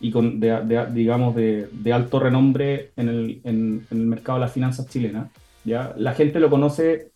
[0.00, 4.38] y con, de, de- digamos, de, de alto renombre en el, en- en el mercado
[4.38, 5.28] de las finanzas chilenas.
[5.64, 5.94] ¿ya?
[5.96, 7.10] La gente lo conoce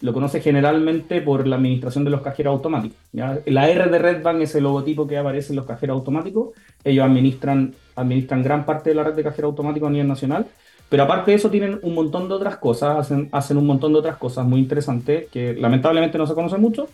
[0.00, 2.98] lo conoce generalmente por la administración de los cajeros automáticos.
[3.12, 6.50] La R de Redbank es el logotipo que aparece en los cajeros automáticos.
[6.82, 10.46] Ellos administran, administran gran parte de la red de cajeros automáticos a nivel nacional.
[10.94, 13.98] Pero aparte de eso tienen un montón de otras cosas, hacen, hacen un montón de
[13.98, 16.86] otras cosas muy interesantes que lamentablemente no se conocen mucho.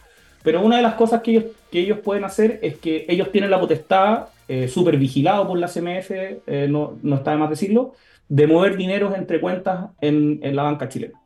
[0.42, 3.50] Pero una de las cosas que ellos, que ellos pueden hacer es que ellos tienen
[3.50, 7.92] la potestad, eh, súper vigilado por la CMF, eh, no, no está de más decirlo,
[8.26, 11.20] de mover dineros entre cuentas en, en la banca chilena.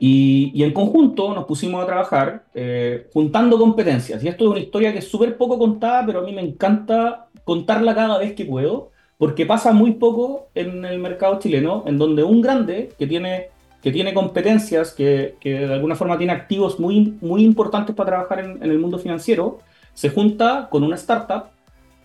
[0.00, 4.20] Y, y, en conjunto nos pusimos a trabajar eh, juntando competencias.
[4.24, 7.28] Y esto es una historia que es súper poco contada, pero a mí me encanta
[7.44, 12.22] contarla cada vez que puedo, porque pasa muy poco en el mercado chileno, en donde
[12.22, 13.48] un grande que tiene,
[13.82, 18.40] que tiene competencias, que, que de alguna forma tiene activos muy, muy importantes para trabajar
[18.40, 19.60] en, en el mundo financiero,
[19.94, 21.44] se junta con una startup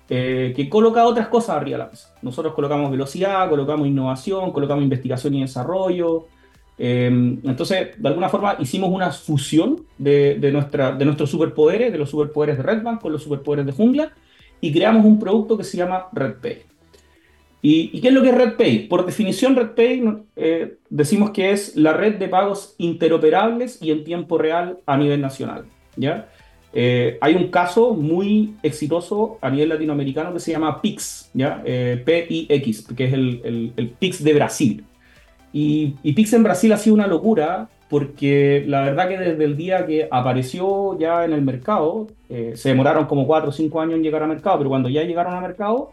[0.10, 2.14] eh, que coloca otras cosas arriba de la mesa.
[2.22, 6.28] Nosotros colocamos velocidad, colocamos innovación, colocamos investigación y desarrollo,
[6.84, 11.98] Em, entonces, de alguna forma, hicimos una fusión de, de, nuestra, de nuestros superpoderes, de
[12.00, 14.14] los superpoderes de Redbank con los superpoderes de Jungla,
[14.60, 16.71] y creamos un producto que se llama RedPay.
[17.62, 18.88] ¿Y, ¿Y qué es lo que es RedPay?
[18.88, 20.04] Por definición, RedPay
[20.36, 25.22] eh, decimos que es la red de pagos interoperables y en tiempo real a nivel
[25.22, 25.66] nacional.
[25.96, 26.28] ¿ya?
[26.74, 31.62] Eh, hay un caso muy exitoso a nivel latinoamericano que se llama PIX, ¿ya?
[31.66, 34.86] Eh, P-I-X, que es el, el, el PIX de Brasil.
[35.54, 39.58] Y, y, Pix en Brasil ha sido una locura porque la verdad que desde el
[39.58, 43.96] día que apareció ya en el mercado, eh, se demoraron como 4 o 5 años
[43.96, 45.92] en llegar al mercado, pero cuando ya llegaron al mercado,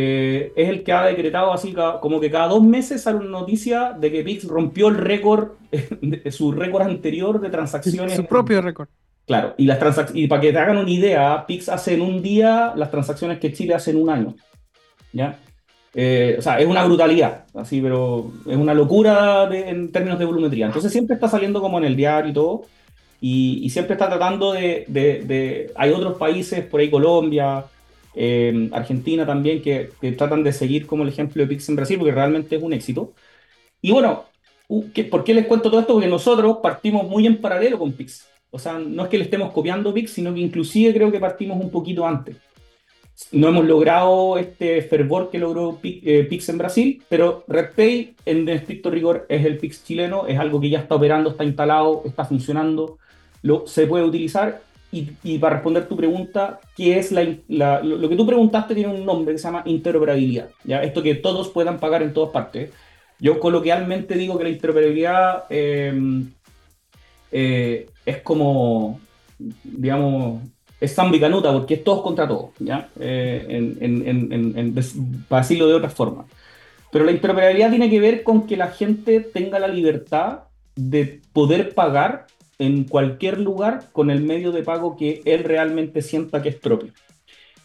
[0.00, 3.96] eh, es el que ha decretado así como que cada dos meses sale una noticia
[3.98, 5.54] de que Pix rompió el récord,
[6.30, 8.14] su récord anterior de transacciones.
[8.14, 8.86] Su propio récord.
[9.26, 9.80] Claro, y, las
[10.14, 13.52] y para que te hagan una idea, Pix hace en un día las transacciones que
[13.52, 14.36] Chile hace en un año.
[15.12, 15.36] ¿Ya?
[15.94, 20.66] Eh, o sea, es una brutalidad, así, pero es una locura en términos de volumetría.
[20.66, 22.62] Entonces siempre está saliendo como en el diario y todo,
[23.20, 27.64] y, siempre está tratando de, de, Hay otros países, por ahí Colombia,
[28.18, 31.98] eh, Argentina también, que, que, tratan de seguir como el ejemplo de Pix en Brasil,
[31.98, 33.14] porque realmente es un éxito.
[33.80, 34.24] Y bueno,
[35.10, 35.94] ¿por qué les cuento todo esto?
[35.94, 38.26] Porque nosotros partimos muy en paralelo con Pix.
[38.50, 41.60] O sea, no es que le estemos copiando Pix, sino que inclusive creo que partimos
[41.60, 42.36] un poquito antes
[43.32, 48.90] no hemos logrado este fervor que logró eh, Pix en Brasil, pero RedPay en estricto
[48.90, 52.98] rigor es el Pix chileno, es algo que ya está operando, está instalado, está funcionando,
[53.42, 54.62] lo, se puede utilizar.
[54.90, 59.34] Y, para responder tu pregunta, ¿qué es la, lo, que tú preguntaste tiene un nombre
[59.34, 60.48] que se llama interoperabilidad.
[60.64, 60.82] ¿ya?
[60.82, 62.70] Esto que todos puedan pagar en todas partes.
[63.20, 65.92] Yo coloquialmente digo que la interoperabilidad eh,
[67.32, 68.98] eh, es como,
[69.38, 70.42] digamos,
[70.80, 72.88] es Canuta porque es todos contra todos, ¿ya?
[72.98, 74.74] Eh, en,
[75.28, 76.24] para decirlo de otra forma.
[76.90, 80.44] Pero la interoperabilidad tiene que ver con que la gente tenga la libertad
[80.76, 82.26] de poder pagar
[82.58, 86.92] en cualquier lugar con el medio de pago que él realmente sienta que es propio.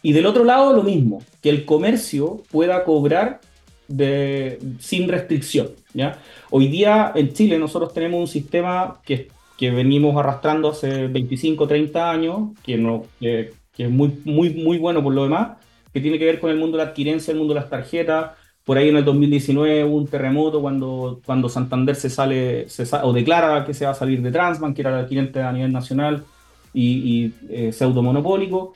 [0.02, 3.40] Y del otro lado, lo mismo, que el comercio pueda cobrar
[3.88, 5.70] de, sin restricción.
[5.94, 6.18] ¿ya?
[6.50, 12.10] Hoy día en Chile nosotros tenemos un sistema que que venimos arrastrando hace 25, 30
[12.10, 15.58] años, que, no, que, es muy, muy, muy bueno por lo demás,
[15.92, 18.32] que tiene que ver con el mundo de la adquirencia, el mundo de las tarjetas.
[18.64, 23.12] Por ahí en el 2019 hubo un terremoto cuando, cuando Santander se sale se o
[23.12, 26.24] declara que se va a salir de Transbank, que era el adquirente a nivel nacional
[26.72, 28.74] y, y eh, pseudo monopólico.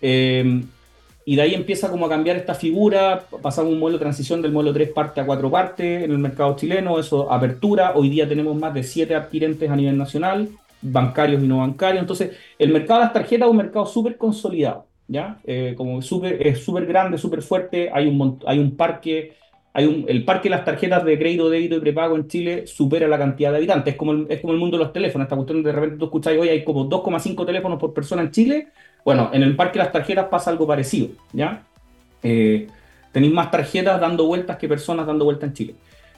[0.00, 0.62] Eh,
[1.26, 4.52] y de ahí empieza como a cambiar esta figura, pasamos un modelo de transición del
[4.52, 8.54] modelo 3 parte a 4 partes en el mercado chileno, eso apertura, hoy día tenemos
[8.56, 10.50] más de 7 adquirentes a nivel nacional,
[10.82, 14.84] bancarios y no bancarios, entonces el mercado de las tarjetas es un mercado súper consolidado,
[15.08, 15.38] ¿ya?
[15.44, 19.34] Eh, como es súper grande, súper fuerte, hay un, hay un parque,
[19.72, 23.08] hay un, el parque de las tarjetas de crédito, débito y prepago en Chile supera
[23.08, 25.36] la cantidad de habitantes, es como el, es como el mundo de los teléfonos, esta
[25.36, 28.68] cuestión de repente tú escuchas hoy hay como 2,5 teléfonos por persona en Chile,
[29.04, 31.62] bueno, en el parque de las tarjetas pasa algo parecido, ¿ya?
[32.22, 32.66] Eh,
[33.12, 35.74] tenéis más tarjetas dando vueltas que personas dando vueltas en Chile.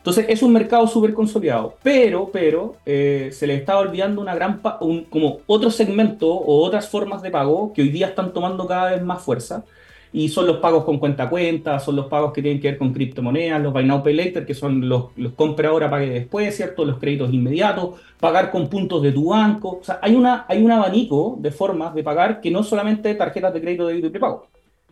[0.06, 4.60] Entonces es un mercado súper consolidado, pero, pero eh, se le está olvidando una gran
[4.78, 8.92] un, como otro segmento o otras formas de pago que hoy día están tomando cada
[8.92, 9.64] vez más fuerza
[10.12, 12.78] y son los pagos con cuenta a cuenta, son los pagos que tienen que ver
[12.78, 16.54] con criptomonedas, los buy now pay later, que son los, los compra ahora, pague después,
[16.54, 16.84] ¿cierto?
[16.84, 19.80] Los créditos inmediatos, pagar con puntos de tu banco.
[19.80, 23.52] O sea, hay, una, hay un abanico de formas de pagar que no solamente tarjetas
[23.52, 24.46] de crédito, débito y prepago.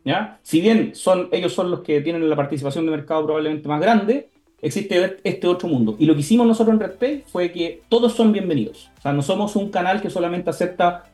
[0.04, 0.40] ¿ya?
[0.42, 4.33] Si bien son, ellos son los que tienen la participación de mercado probablemente más grande,
[4.64, 5.94] existe este otro mundo.
[5.98, 8.90] Y lo que hicimos nosotros en RedPay fue que todos son bienvenidos.
[8.98, 11.04] O sea, no somos un canal que solamente acepta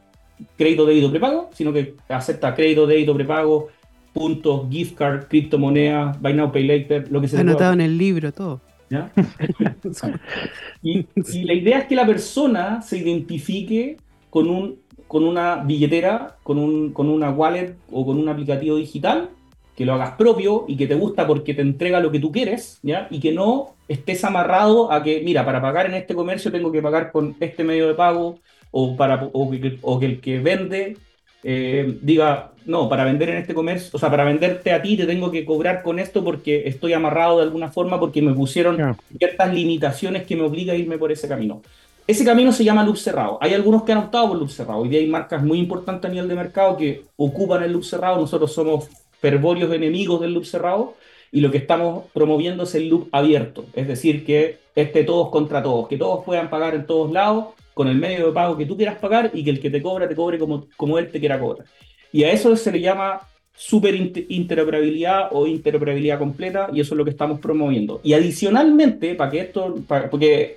[0.56, 3.68] crédito, débito, prepago, sino que acepta crédito, débito, prepago,
[4.12, 8.32] puntos, gift card, criptomonedas, buy now, pay later, lo que se Anotado en el libro
[8.32, 8.60] todo.
[8.88, 9.10] ¿ya?
[10.82, 13.96] y, y la idea es que la persona se identifique
[14.30, 19.30] con, un, con una billetera, con, un, con una wallet o con un aplicativo digital,
[19.76, 22.78] que lo hagas propio y que te gusta porque te entrega lo que tú quieres,
[22.83, 23.09] ¿ya?
[23.11, 26.83] Y que no estés amarrado a que, mira, para pagar en este comercio tengo que
[26.83, 28.38] pagar con este medio de pago,
[28.70, 30.96] o, para, o, que, o que el que vende
[31.42, 35.06] eh, diga, no, para vender en este comercio, o sea, para venderte a ti te
[35.06, 39.52] tengo que cobrar con esto porque estoy amarrado de alguna forma porque me pusieron ciertas
[39.52, 41.62] limitaciones que me obligan a irme por ese camino.
[42.06, 43.38] Ese camino se llama loop cerrado.
[43.40, 44.80] Hay algunos que han optado por loop cerrado.
[44.80, 48.20] Hoy día hay marcas muy importantes a nivel de mercado que ocupan el loop cerrado.
[48.20, 48.88] Nosotros somos
[49.20, 50.94] fervorios enemigos del loop cerrado
[51.33, 53.66] y lo que estamos promoviendo es el loop abierto.
[53.74, 57.88] Es decir, que esté todos contra todos, que todos puedan pagar en todos lados con
[57.88, 60.16] el medio de pago que tú quieras pagar y que el que te cobra te
[60.16, 61.66] cobre como, como él te quiera cobrar.
[62.12, 63.20] Y a eso se le llama
[63.54, 68.00] super inter- interoperabilidad o interoperabilidad completa y eso es lo que estamos promoviendo.
[68.02, 70.56] Y adicionalmente, para que esto, para- porque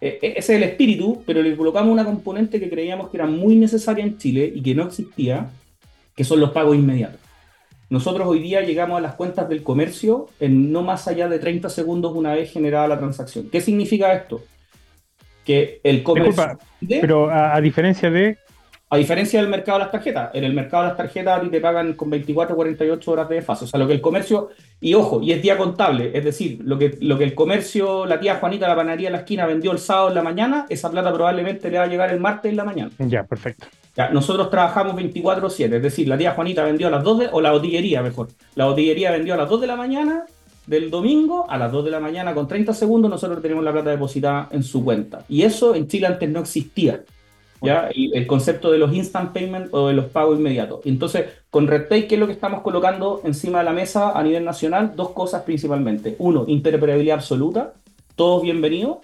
[0.00, 3.56] eh, ese es el espíritu, pero le colocamos una componente que creíamos que era muy
[3.56, 5.50] necesaria en Chile y que no existía,
[6.14, 7.20] que son los pagos inmediatos.
[7.88, 11.68] Nosotros hoy día llegamos a las cuentas del comercio en no más allá de 30
[11.68, 13.48] segundos una vez generada la transacción.
[13.50, 14.42] ¿Qué significa esto?
[15.44, 16.58] Que el comercio...
[16.80, 18.38] Disculpa, Pero a, a diferencia de.
[18.88, 21.48] A diferencia del mercado de las tarjetas, en el mercado de las tarjetas a ti
[21.48, 23.64] te pagan con 24 o 48 horas de desfase.
[23.64, 26.78] O sea, lo que el comercio, y ojo, y es día contable, es decir, lo
[26.78, 29.78] que, lo que el comercio, la tía Juanita, la panadería de la esquina vendió el
[29.78, 32.64] sábado en la mañana, esa plata probablemente le va a llegar el martes en la
[32.64, 32.90] mañana.
[32.98, 33.66] Ya, perfecto.
[33.96, 37.40] Ya, nosotros trabajamos 24/7, es decir, la tía Juanita vendió a las 2 de, o
[37.40, 40.26] la botillería mejor, la botillería vendió a las 2 de la mañana
[40.66, 43.90] del domingo, a las 2 de la mañana con 30 segundos nosotros tenemos la plata
[43.90, 45.24] depositada en su cuenta.
[45.28, 47.04] Y eso en Chile antes no existía.
[47.62, 47.88] ¿ya?
[47.94, 50.80] Y el concepto de los instant payment o de los pagos inmediatos.
[50.84, 54.44] Entonces, con RedPay, ¿qué es lo que estamos colocando encima de la mesa a nivel
[54.44, 54.92] nacional?
[54.94, 56.16] Dos cosas principalmente.
[56.18, 57.74] Uno, interoperabilidad absoluta,
[58.14, 58.98] todos bienvenidos.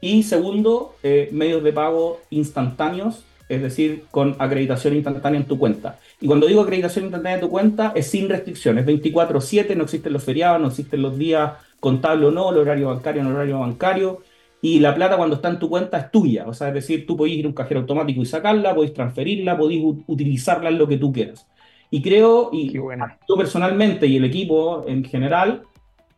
[0.00, 5.98] Y segundo, eh, medios de pago instantáneos, es decir, con acreditación instantánea en tu cuenta.
[6.20, 10.24] Y cuando digo acreditación instantánea en tu cuenta, es sin restricciones, 24/7, no existen los
[10.24, 14.22] feriados, no existen los días contables o no, el horario bancario no horario bancario,
[14.62, 17.18] y la plata cuando está en tu cuenta es tuya, o sea, es decir, tú
[17.18, 20.96] podés ir a un cajero automático y sacarla, podés transferirla, podés utilizarla en lo que
[20.96, 21.46] tú quieras.
[21.90, 23.06] Y creo, y bueno.
[23.28, 25.64] yo personalmente y el equipo en general,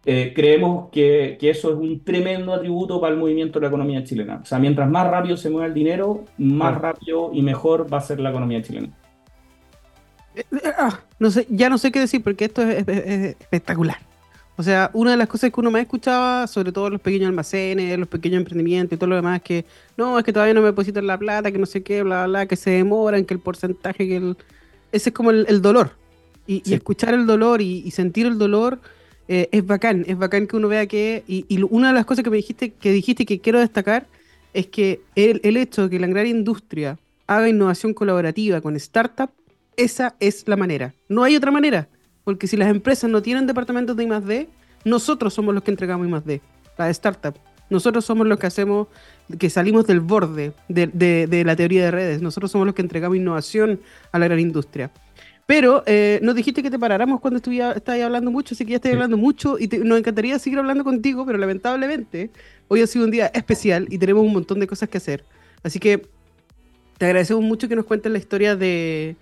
[0.09, 4.05] eh, creemos que, que eso es un tremendo atributo para el movimiento de la economía
[4.05, 4.41] chilena.
[4.43, 6.81] O sea, mientras más rápido se mueva el dinero, más Claro.
[6.81, 8.89] rápido y mejor va a ser la economía chilena.
[10.35, 13.37] Eh, eh, ah, no sé, ya no sé qué decir porque esto es, es- es
[13.41, 13.97] espectacular.
[14.59, 17.99] O sea, una de las cosas que uno más escuchaba, sobre todo los pequeños almacenes,
[17.99, 19.67] los pequeños emprendimientos y todo lo demás, que
[19.99, 22.27] no, es que todavía no me depositan la plata, que no sé qué, bla, bla,
[22.27, 24.37] bla, que se demoran, que el porcentaje, que el...
[24.93, 25.91] Ese es como el, el dolor.
[26.47, 28.79] Y, escuchar el dolor y, y sentir el dolor
[29.29, 30.05] eh, es bacán.
[30.07, 31.25] Es bacán que uno vea que...
[31.27, 34.07] Y, y una de las cosas que me dijiste que dijiste que quiero destacar
[34.55, 39.31] es que el, el hecho de que la gran industria haga innovación colaborativa con startup,
[39.77, 40.95] esa es la manera.
[41.09, 41.89] No hay otra manera.
[42.25, 44.49] Porque si las empresas no tienen departamentos de I+D,
[44.85, 46.41] nosotros somos los que entregamos I+D,
[46.77, 47.35] la startup.
[47.71, 48.89] Nosotros somos los que hacemos,
[49.39, 52.23] que salimos del borde de, de- de la teoría de redes.
[52.23, 54.91] Nosotros somos los que entregamos innovación a la gran industria.
[55.47, 58.93] Pero eh, nos dijiste que te paráramos cuando estabas hablando mucho, así que ya estoy
[58.93, 62.31] hablando mucho y te- nos encantaría seguir hablando contigo, pero lamentablemente
[62.67, 65.25] hoy ha sido un día especial y tenemos un montón de cosas que hacer.
[65.63, 66.03] Así que
[66.99, 69.15] te agradecemos mucho que nos cuentes la historia de,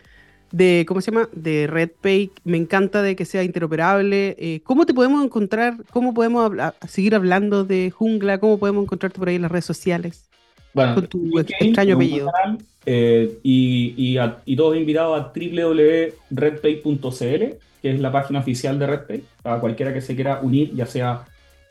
[0.50, 1.28] de ¿cómo se llama?
[1.32, 2.30] De RedPay.
[2.44, 4.34] Me encanta de que sea interoperable.
[4.38, 5.76] Eh, ¿Cómo te podemos encontrar?
[5.90, 6.50] ¿Cómo podemos
[6.88, 8.38] seguir hablando de Jungla?
[8.38, 10.30] ¿Cómo podemos encontrarte por ahí en las redes sociales?
[10.72, 12.30] Bueno, Con tu extraño apellido.
[12.32, 14.16] canal, eh, y,
[14.56, 17.44] todos invitados a www.redpay.cl,
[17.82, 21.24] que es la página oficial de RedPay, a cualquiera que se quiera unir, ya sea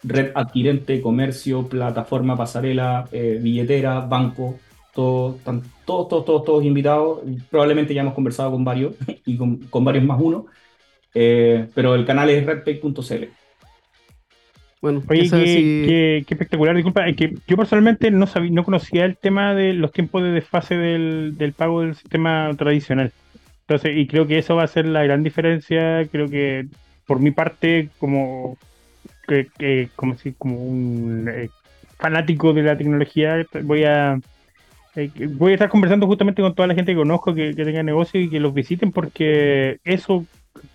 [0.04, 4.60] red adquirente, comercio, plataforma, pasarela, eh, billetera, banco,
[4.93, 7.19] todo- están todos, todos, todos, todos invitados.
[7.49, 8.93] Probablemente ya hemos conversado con varios
[9.26, 10.45] y con, con varios más uno,
[11.13, 13.42] eh, pero el canal es redpay.cl.
[14.84, 16.76] Bueno, Oye, qué, sí- qué- qué espectacular.
[16.76, 20.32] Disculpa, es que yo personalmente no sabía, no conocía el tema de los tiempos de
[20.32, 23.12] desfase del, del pago del sistema tradicional.
[23.67, 26.06] Entonces, y creo que eso va a ser la gran diferencia.
[26.10, 26.65] Creo que
[27.08, 28.58] por mi parte, como,
[29.28, 31.50] que, que- como, si, como un eh,
[31.98, 34.19] fanático de la tecnología, voy a
[34.96, 37.84] eh, voy a estar conversando justamente con toda la gente que conozco que, que tenga
[37.84, 40.25] negocio y que los visiten porque eso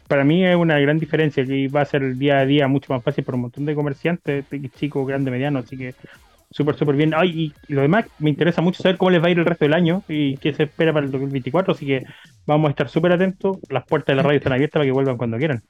[0.06, 2.92] para mí es una gran diferencia que va a ser el día a día mucho
[2.92, 4.44] más fácil para un montón de comerciantes,
[4.78, 5.94] chicos, grandes, medianos, así que
[6.50, 7.12] súper, súper bien.
[7.14, 9.64] Ay, y lo demás, me interesa mucho saber cómo les va a ir el resto
[9.64, 12.04] del año y qué se espera para el 2024, así que
[12.46, 13.58] vamos a estar súper atentos.
[13.68, 15.62] Las puertas de la radio están abiertas para que vuelvan cuando quieran.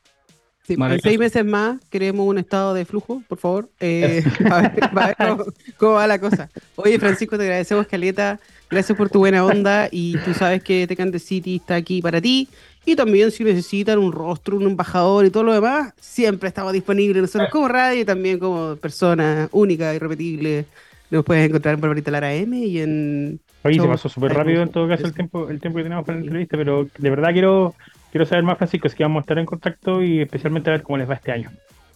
[0.68, 3.70] Sí, en seis meses más queremos un estado de flujo, por favor.
[3.80, 5.44] Eh, a ver, a ver cómo,
[5.78, 6.50] cómo va la cosa.
[6.76, 8.38] Oye, Francisco, te agradecemos, Caleta.
[8.70, 9.88] Gracias por tu buena onda.
[9.90, 12.48] Y tú sabes que Tecante City está aquí para ti.
[12.85, 17.20] Y también, si necesitan un rostro, un embajador y todo lo demás, siempre estamos disponibles.
[17.20, 20.64] Nosotros, como radio y también como persona única, irrepetible.
[21.11, 23.41] Nos puedes encontrar en Barbarita Lara M y en.
[23.64, 26.18] Oye, se pasó súper rápido en todo caso el tiempo, el tiempo que tenemos para
[26.18, 27.74] la entrevista, pero de verdad quiero,
[28.11, 30.83] quiero saber más, Francisco, así que vamos a estar en contacto y especialmente a ver
[30.83, 31.51] cómo les va este año.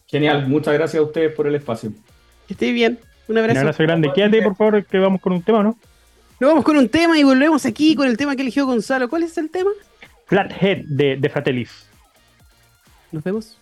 [0.09, 1.93] Genial, muchas gracias a ustedes por el espacio.
[2.47, 2.99] Que esté bien.
[3.29, 3.61] Un Un abrazo.
[3.61, 4.11] abrazo grande.
[4.15, 5.79] Quédate, por favor, que vamos con un tema, ¿no?
[6.41, 9.09] Nos vamos con un tema y volvemos aquí con el tema que eligió Gonzalo.
[9.09, 9.71] ¿Cuál es el tema?
[10.37, 11.69] Flathead de, de Fratellis.
[13.11, 13.59] Nos vemos.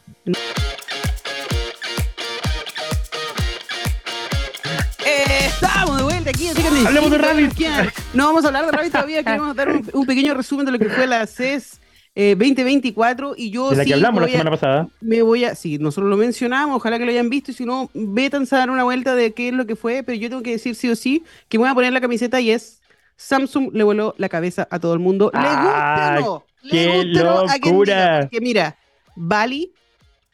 [5.04, 6.46] Eh, estamos de vuelta aquí.
[6.46, 7.54] así que Hablemos de Rabbit.
[7.54, 7.68] que-
[8.14, 9.24] No vamos a hablar de Rabbit todavía.
[9.24, 11.80] Queremos dar un, un pequeño resumen de lo que fue la CES
[12.14, 13.34] eh, 2024.
[13.36, 14.88] Y yo De la sí que hablamos la voy a- semana pasada.
[15.00, 15.56] me voy a.
[15.56, 16.76] Sí, nosotros lo mencionamos.
[16.76, 17.50] Ojalá que lo hayan visto.
[17.50, 20.04] Y si no, vétanse a dar una vuelta de qué es lo que fue.
[20.04, 22.40] Pero yo tengo que decir sí o sí que me voy a poner la camiseta
[22.40, 22.76] y es.
[23.16, 25.30] Samsung le voló la cabeza a todo el mundo.
[25.34, 26.44] ¿Le gusta o no?
[26.62, 28.20] ¿Le qué locura.
[28.22, 28.76] Porque mira,
[29.16, 29.72] Bali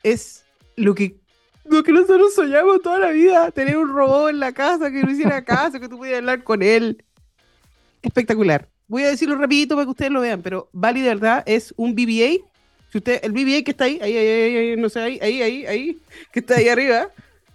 [0.03, 0.45] es
[0.77, 1.17] lo que,
[1.65, 3.51] lo que nosotros soñamos toda la vida.
[3.51, 6.63] Tener un robot en la casa que no hiciera caso, que tú pudieras hablar con
[6.63, 7.05] él.
[8.03, 8.69] Espectacular.
[8.89, 11.95] Voy a decirlo rapidito para que ustedes lo vean, pero Bali de verdad es un
[11.95, 12.45] BBA.
[12.93, 15.43] Si usted, el BBA que está ahí, ahí, ahí, ahí, ahí, no sé, ahí, ahí,
[15.43, 15.99] ahí, ahí,
[16.33, 17.09] que está ahí arriba,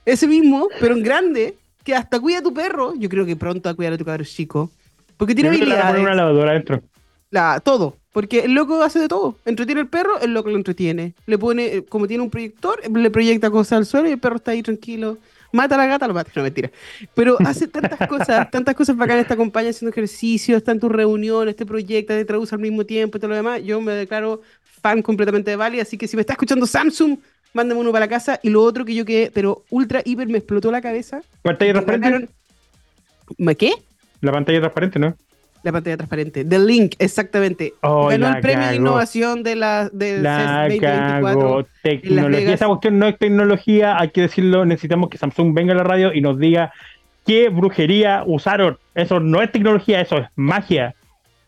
[0.06, 2.94] ese mismo, pero en grande, que hasta cuida a tu perro.
[2.96, 4.70] Yo creo que pronto va a cuidar a tu cabro chico.
[5.18, 6.02] Porque tiene que habilidades.
[6.02, 6.82] una lavadora adentro.
[7.30, 7.98] La, todo.
[8.14, 9.38] Porque el loco hace de todo.
[9.46, 11.14] Entretiene al perro, el loco lo entretiene.
[11.28, 14.36] Le pone, eh, como tiene un proyector, le proyecta cosas al suelo y el perro
[14.36, 15.18] está ahí tranquilo.
[15.54, 16.30] Mata a la gata, lo mata.
[16.36, 16.72] No, mentira.
[17.14, 19.28] Pero hace tantas cosas, tantas cosas bacanas.
[19.28, 23.18] Te acompaña haciendo ejercicio, está en tus reuniones, te proyecta, te traduce al mismo tiempo
[23.18, 23.64] y todo lo demás.
[23.64, 24.42] Yo me declaro
[24.82, 25.80] fan completamente de Bali.
[25.80, 27.18] Así que si me está escuchando Samsung,
[27.54, 28.40] mándame uno para la casa.
[28.44, 31.22] Y lo otro que yo quedé, pero ultra, hiper, me explotó la cabeza.
[31.44, 32.10] Pantalla transparente.
[32.10, 32.30] Ganaron-
[33.38, 33.72] ¿Ma qué?
[34.20, 35.16] La pantalla transparente, ¿no?
[35.64, 36.44] La pantalla transparente.
[36.44, 37.74] The Link, exactamente.
[37.82, 41.40] Oh, Ganó el premio de innovación de la, CES 2024.
[41.40, 41.66] cago.
[41.84, 42.54] Tecnología.
[42.54, 44.66] Esa cuestión no es tecnología, hay que decirlo.
[44.66, 46.74] Necesitamos que Samsung venga a la radio y nos diga
[47.26, 48.80] qué brujería usaron.
[48.96, 50.96] Eso no es tecnología, eso es magia.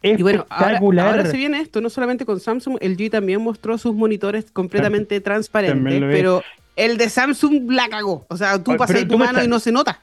[0.04, 3.78] Y bueno, ahora, ahora se viene esto, no solamente con Samsung, el G también mostró
[3.78, 6.44] sus monitores completamente transparentes, pero
[6.76, 8.26] el de Samsung la cagó.
[8.30, 10.02] O sea, tú pasas tu mano y no se nota.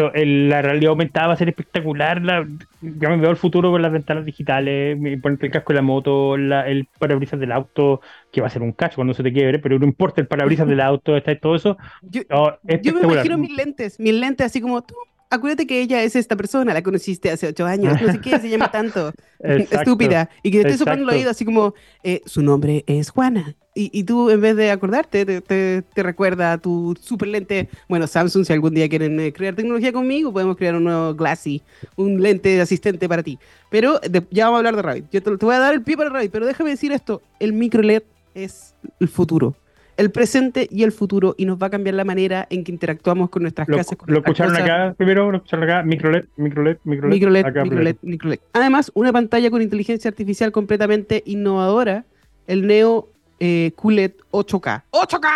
[0.00, 2.20] Lo- el- la realidad aumentada va a ser espectacular.
[2.22, 2.46] La,
[2.80, 6.36] ya me veo el futuro con las ventanas digitales, ponerte el casco de la moto,
[6.36, 8.00] la- el parabrisas del auto,
[8.32, 10.66] que va a ser un cacho cuando se te quiebre, pero no importa el parabrisas
[10.68, 11.76] del auto, está todo eso.
[12.02, 14.94] Yo, Oh, yo me imagino mis lentes, mis lentes así como tú.
[15.28, 18.48] Acuérdate que ella es esta persona, la conociste hace ocho años, no sé qué, se
[18.48, 19.12] llama tanto.
[19.40, 19.76] Exacto.
[19.80, 23.54] estúpida, y que te esté soplando el oído así como, eh, su nombre es Juana.
[23.74, 27.68] Y, y tú, en vez de acordarte, te, te- te recuerda a tu super lente.
[27.90, 31.62] Bueno, Samsung, si algún día quieren eh, crear tecnología conmigo, podemos crear un nuevo Glassy,
[31.96, 33.38] un lente asistente para ti.
[33.70, 35.04] Pero de- ya vamos a hablar de Rabbit.
[35.10, 37.52] Yo te, te voy a dar el pie para Rabbit, pero déjame decir esto: el
[37.52, 38.04] micro LED
[38.34, 39.54] es el futuro.
[39.96, 43.30] El presente y el futuro, y nos va a cambiar la manera en que interactuamos
[43.30, 43.96] con nuestras Lo, casas.
[43.96, 44.88] con lo nuestras escucharon cosas.
[44.88, 47.14] acá primero, lo escucharon acá, microLED, microLED, microLED.
[47.14, 48.38] MicroLED, acá microLED, microLED.
[48.52, 52.04] Además, una pantalla con inteligencia artificial completamente innovadora,
[52.46, 53.08] el Neo
[53.40, 54.82] eh, QLED 8K.
[54.90, 55.28] ¡8K!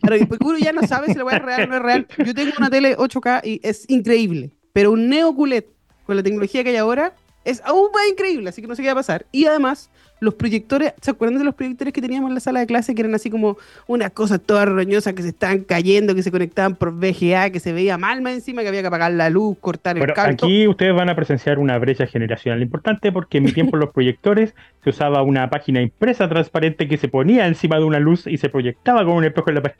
[0.00, 2.06] Pero después uno ya no sabe si la weá es real o no es real.
[2.24, 4.50] Yo tengo una tele 8K y es increíble.
[4.72, 5.64] Pero un Neo QLED
[6.06, 7.12] con la tecnología que hay ahora
[7.44, 9.26] es aún más increíble, así que no sé qué va a pasar.
[9.30, 9.90] Y además,
[10.24, 13.02] los proyectores, ¿se acuerdan de los proyectores que teníamos en la sala de clase que
[13.02, 13.56] eran así como
[13.86, 17.72] unas cosas todas roñosas que se estaban cayendo, que se conectaban por VGA, que se
[17.72, 20.32] veía mal más encima, que había que apagar la luz, cortar el cable?
[20.34, 24.54] aquí ustedes van a presenciar una brecha generacional importante porque en mi tiempo los proyectores
[24.82, 28.48] se usaba una página impresa transparente que se ponía encima de una luz y se
[28.48, 29.76] proyectaba con un espejo en la pared.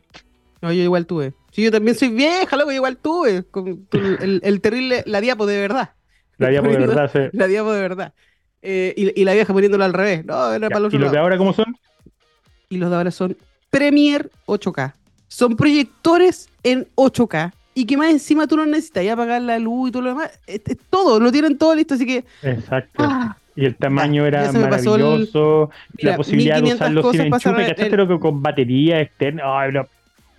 [0.62, 1.34] No, yo igual tuve.
[1.50, 3.42] Sí, yo también soy vieja, loco, yo igual tuve.
[3.50, 5.90] Con el, el terrible, la diapo de verdad.
[6.38, 7.10] La diapo de verdad.
[7.12, 8.14] se- La diapo de verdad.
[8.66, 10.24] Eh, y, y la vieja poniéndolo al revés.
[10.24, 11.76] No, era para el otro ¿Y los de ahora cómo son?
[12.70, 13.36] Y los de ahora son
[13.70, 14.94] Premiere 8K.
[15.28, 17.52] Son proyectores en 8K.
[17.74, 20.30] Y que más encima tú no necesitas ya apagar la luz y todo lo demás.
[20.46, 22.24] Es- es todo, lo tienen todo listo, así que.
[22.42, 23.02] Exacto.
[23.04, 25.70] ah, Y el tamaño era el- maravilloso.
[25.98, 29.00] Mira, la posibilidad de 1500 usarlo sin enchufe, en ¿cachaste el- lo que con batería
[29.00, 29.42] externa?
[29.60, 29.86] Ay, no.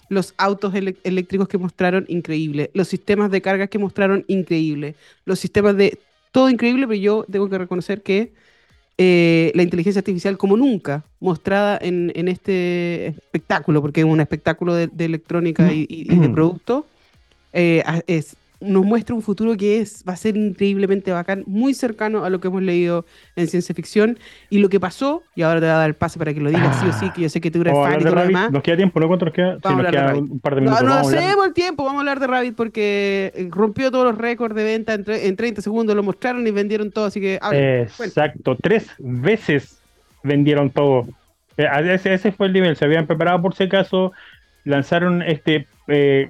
[0.07, 2.69] los autos ele- eléctricos que mostraron, increíble.
[2.75, 4.93] Los sistemas de carga que mostraron, increíble.
[5.25, 5.97] Los sistemas de...
[6.35, 8.33] Todo increíble, pero yo tengo que reconocer que
[8.97, 14.73] eh, la inteligencia artificial como nunca mostrada en, en este espectáculo, porque es un espectáculo
[14.75, 16.33] de, de electrónica y, y- y de Mm.
[16.33, 16.85] producto,
[17.53, 22.23] eh, es nos muestra un futuro que es, va a ser increíblemente bacán, muy cercano
[22.25, 24.17] a lo que hemos leído en ciencia ficción.
[24.49, 26.49] Y lo que pasó, y ahora te voy a dar el pase para que lo
[26.49, 28.15] digas sí o sí, que yo sé que tú eres fan y hablar todo de
[28.15, 28.51] lo demás.
[28.51, 29.07] Nos queda tiempo, ¿no?
[29.07, 29.55] ¿Cuánto nos queda?
[29.55, 30.87] Sí, Vamos a nos queda un par de No, minutos.
[30.87, 34.17] no hablar- hacemos el tiempo, vamos a hablar de Rabbit porque eh, rompió todos los
[34.17, 37.87] récords de venta en, en 30 segundos, lo mostraron y vendieron todo, así que hablen.
[37.97, 39.79] Bueno, Exacto, tres veces
[40.23, 41.07] vendieron todo.
[41.57, 44.11] Eh, Ese, ese fue el nivel, se habían preparado por si acaso,
[44.63, 46.29] lanzaron este eh,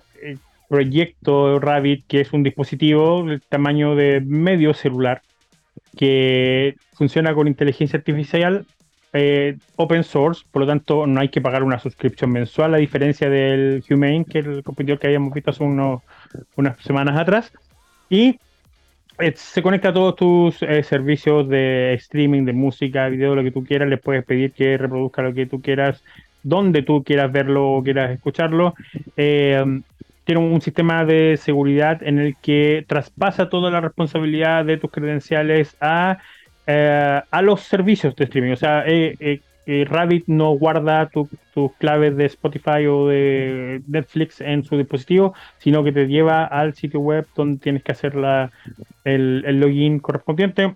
[0.69, 5.21] proyecto Rabbit, que es un dispositivo del tamaño de medio celular,
[5.97, 8.65] que funciona con inteligencia artificial
[9.17, 13.29] eh, open source, por lo tanto no hay que pagar una suscripción mensual, a diferencia
[13.29, 17.53] del Humane, que es el competidor que habíamos visto hace unas semanas atrás.
[18.09, 18.37] Y
[19.19, 23.51] eh, se conecta a todos tus eh, servicios de streaming, de música, video, lo que
[23.51, 23.87] tú quieras.
[23.87, 26.03] Le puedes pedir que reproduzca lo que tú quieras,
[26.43, 28.73] donde tú quieras verlo o quieras escucharlo.
[30.25, 35.77] Tiene un sistema de seguridad en el que traspasa toda la responsabilidad de tus credenciales
[35.79, 36.17] a,
[36.65, 38.53] eh, a los servicios de streaming.
[38.53, 44.41] O sea, eh, eh, Rabbit no guarda tu- tus claves de Spotify o de Netflix
[44.41, 48.51] en su dispositivo, sino que te lleva al sitio web donde tienes que hacer la,
[49.03, 50.75] el, el login correspondiente.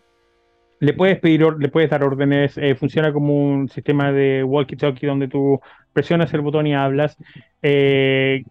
[0.80, 5.60] Le puedes pedir, le puedes dar órdenes, funciona como un sistema de walkie-talkie donde tú
[5.92, 7.18] presionas el botón y hablas,
[7.62, 8.44] que-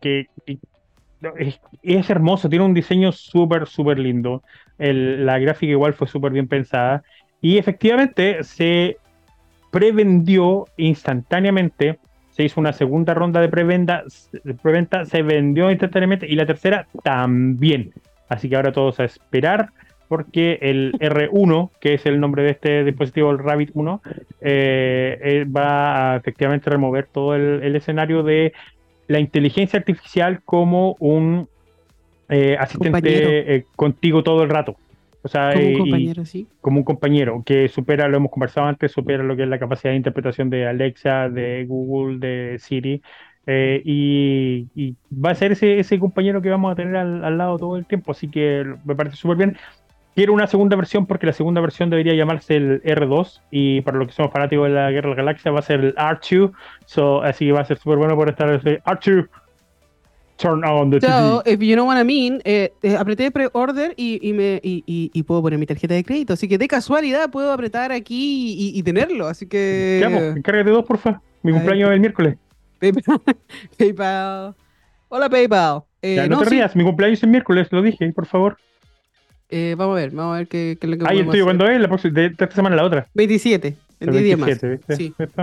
[1.83, 4.43] es, hermoso, tiene un diseño súper, súper lindo.
[4.79, 7.03] La gráfica igual fue súper bien pensada
[7.41, 8.97] y efectivamente se
[9.71, 11.99] prevendió instantáneamente.
[12.31, 14.05] Se hizo una segunda ronda de preventa,
[14.63, 17.93] preventa, se vendió instantáneamente y la tercera también.
[18.29, 19.71] Así que ahora todos a esperar
[20.07, 24.01] porque el R1, que es el nombre de este dispositivo, el Rabbit 1,
[24.41, 28.55] eh, eh, va a efectivamente remover todo el escenario de
[29.09, 31.49] la inteligencia artificial como un
[32.29, 34.77] eh, asistente eh, contigo todo el rato.
[35.23, 36.47] O sea, como un compañero, sí.
[36.61, 39.91] como un compañero que supera, lo hemos conversado antes, supera lo que es la capacidad
[39.91, 43.03] de interpretación de Alexa, de Google, de Siri.
[43.51, 47.39] eh, y, y va a ser ese, ese compañero que vamos a tener al, al
[47.39, 48.13] lado todo el tiempo.
[48.13, 49.57] Así que me parece súper bien.
[50.19, 54.09] Quiero una segunda versión porque la segunda versión debería llamarse el R2 y para los
[54.09, 56.51] que somos fanáticos de la Guerra de la Galaxia va a ser el R2.
[56.87, 59.29] So, así que va a ser súper bueno por estar ese R2.
[60.39, 61.53] Turn on the So, TV.
[61.55, 65.11] if you know what I mean, eh, eh, apreté pre-order y, y, me, y, y-
[65.15, 66.33] y puedo poner mi tarjeta de crédito.
[66.33, 69.29] Así que de casualidad puedo apretar aquí y, tenerlo.
[69.29, 70.01] Así que.
[70.37, 71.23] Encárgate dos, porfa.
[71.45, 72.37] Mi a ver, cumpleaños es el miércoles.
[72.81, 73.21] PayPal.
[73.79, 74.55] PayPal.
[75.09, 75.83] Hola, PayPal.
[76.03, 78.27] Eh, Ya, no, no, te sí, rías, mi cumpleaños es el miércoles, lo dije, por
[78.27, 78.57] favor.
[79.51, 81.33] Eh, vamos a ver, vamos a ver qué, qué es lo que Ay, el podemos
[81.33, 81.45] tuyo.
[81.45, 81.81] ¿cuándo es?
[81.81, 83.07] La próxima, de, de esta semana a la otra.
[83.15, 84.47] 27, en El 10 días más.
[84.47, 84.97] 27, ¿viste?
[84.97, 85.15] Sí.
[85.19, 85.35] ¿Viste?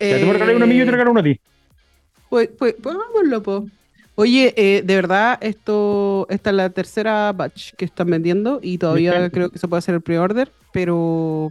[0.00, 1.40] Ya, tú me regalás uno a mí y yo te regalo uno a ti.
[2.28, 2.96] Pues, pues, pues
[3.42, 3.66] po.
[4.16, 9.28] Oye, eh, de verdad, esto, esta es la tercera batch que están vendiendo y todavía
[9.30, 11.50] creo que se puede hacer el pre-order, pero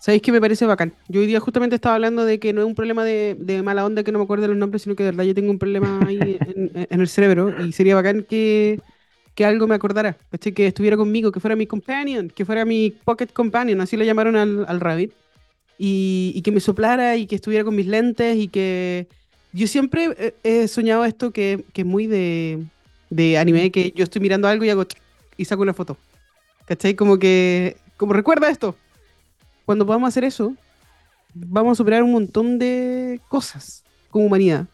[0.00, 0.92] ¿sabéis que me parece bacán?
[1.08, 3.84] Yo hoy día justamente estaba hablando de que no es un problema de, de mala
[3.84, 6.00] onda que no me acuerdo los nombres, sino que de verdad yo tengo un problema
[6.06, 6.18] ahí
[6.56, 8.80] en, en el cerebro y sería bacán que,
[9.34, 10.52] que algo me acordara, ¿cachai?
[10.52, 14.36] que estuviera conmigo, que fuera mi companion, que fuera mi pocket companion, así le llamaron
[14.36, 15.12] al, al rabbit,
[15.78, 19.08] y, y que me soplara y que estuviera con mis lentes y que
[19.52, 22.64] yo siempre he, soñado esto que, que es muy de,
[23.10, 24.84] de anime, que yo estoy mirando algo y hago
[25.36, 25.96] y saco una foto.
[26.66, 26.94] ¿Cachai?
[26.94, 28.76] Como que, como recuerda esto.
[29.64, 30.54] Cuando podamos hacer eso,
[31.34, 34.66] vamos a superar un montón de cosas como humanidad.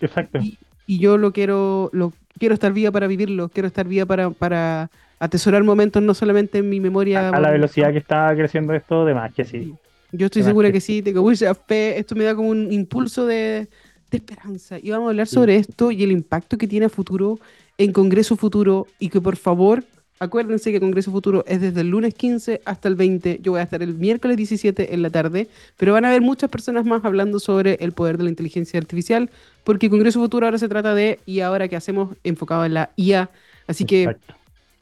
[0.00, 0.38] Exacto.
[0.38, 4.30] Y, y yo lo quiero, lo quiero estar viva para vivirlo, quiero estar viva para,
[4.30, 7.28] para atesorar momentos no solamente en mi memoria.
[7.28, 9.74] A, a la velocidad que está creciendo esto, de más que sí.
[10.12, 11.98] Yo estoy segura que- que sí, tengo mucha fe.
[11.98, 13.68] Esto me da como un impulso de,
[14.10, 14.78] de esperanza.
[14.82, 17.38] Y vamos a hablar sobre esto y el impacto que tiene a futuro
[17.76, 18.86] en Congreso Futuro.
[18.98, 19.84] Y que por favor,
[20.20, 23.40] acuérdense que Congreso Futuro es desde el lunes 15 hasta el 20.
[23.42, 25.48] Yo voy a estar el miércoles 17 en la tarde.
[25.76, 29.30] Pero van a haber muchas personas más hablando sobre el poder de la inteligencia artificial.
[29.64, 33.30] Porque Congreso Futuro ahora se trata de y ahora qué hacemos enfocado en la IA.
[33.66, 34.34] Así que Exacto.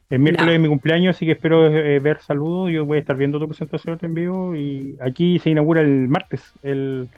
[0.09, 2.71] El miércoles es mi cumpleaños, así que espero eh, ver saludos.
[2.71, 6.41] Yo voy a estar viendo tu presentación en vivo y aquí se inaugura el martes
[6.63, 7.09] el,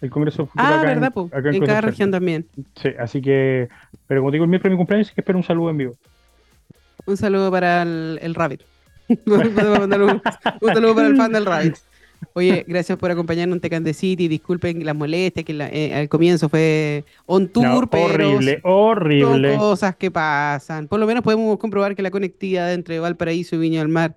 [0.00, 1.12] el Congreso Futuro Ah, acá en- ¿verdad?
[1.12, 1.26] po?
[1.26, 1.66] acá En, Concepción.
[1.66, 2.46] cada región también.
[2.76, 3.68] Sí, así que,
[4.06, 5.94] pero como digo, el miércoles es mi cumpleaños, así que espero un saludo en vivo.
[7.06, 8.62] Un saludo para el, el Rabbit.
[9.26, 9.54] Un,
[10.74, 11.76] saludo para el fan del Rabbit.
[12.34, 14.28] Oye, gracias por acompañarnos en Tecan de City.
[14.28, 18.70] Disculpen las molestias, que la- eh, al comienzo fue on tour, No, pero horrible, son
[18.72, 19.56] horrible.
[19.56, 20.86] cosas que pasan.
[20.86, 24.16] Por lo menos podemos comprobar que la conectividad entre Valparaíso y Viña del Mar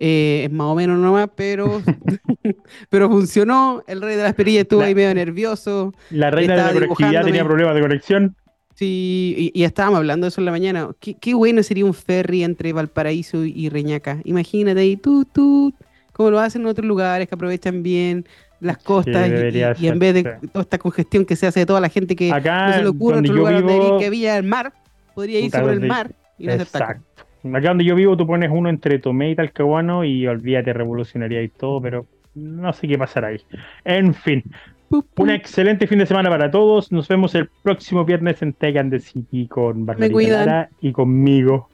[0.00, 1.80] eh, es más o menos nomás, pero,
[2.90, 3.82] pero funcionó.
[3.86, 5.94] El rey de las perillas estuvo La- ahí medio nervioso.
[6.10, 8.36] La reina de la conectividad tenía problemas de conexión.
[8.78, 10.88] Sí, y, y estábamos hablando de eso en la mañana.
[11.00, 14.18] Qué, qué bueno sería un ferry entre Valparaíso y Reñaca.
[14.22, 15.74] Imagínate ahí, tú, tú,
[16.12, 18.24] como lo hacen en otros lugares que aprovechan bien
[18.60, 20.22] las costas y- debería y, y en vez de
[20.52, 22.88] toda esta congestión que se hace de toda la gente que Acá, no se le
[22.88, 24.72] ocurre otro lugar donde vivo- ir que Villa del Mar,
[25.12, 26.52] podría Puta, por el mar y no.
[26.52, 27.24] Exacto.
[27.52, 31.48] Acá donde yo vivo, tú pones uno entre Tomé y Talcahuano y olvídate, revolucionaría y
[31.48, 32.06] todo, pero
[32.36, 33.40] no sé qué pasará ahí.
[33.84, 34.44] En fin.
[34.90, 36.90] Un excelente fin de semana para todos.
[36.92, 41.68] Nos vemos el próximo viernes en Tegan de City con Barbarita y conmigo.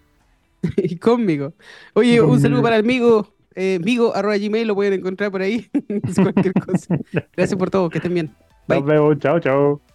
[0.77, 1.53] y conmigo.
[1.95, 5.69] Oye, un saludo para el amigo, eh, migo arroba gmail, lo pueden encontrar por ahí.
[5.89, 6.99] Es cualquier cosa.
[7.37, 8.31] Gracias por todo, que estén bien.
[8.67, 8.81] Bye.
[8.81, 9.19] Nos vemos.
[9.19, 9.94] Chao, chao.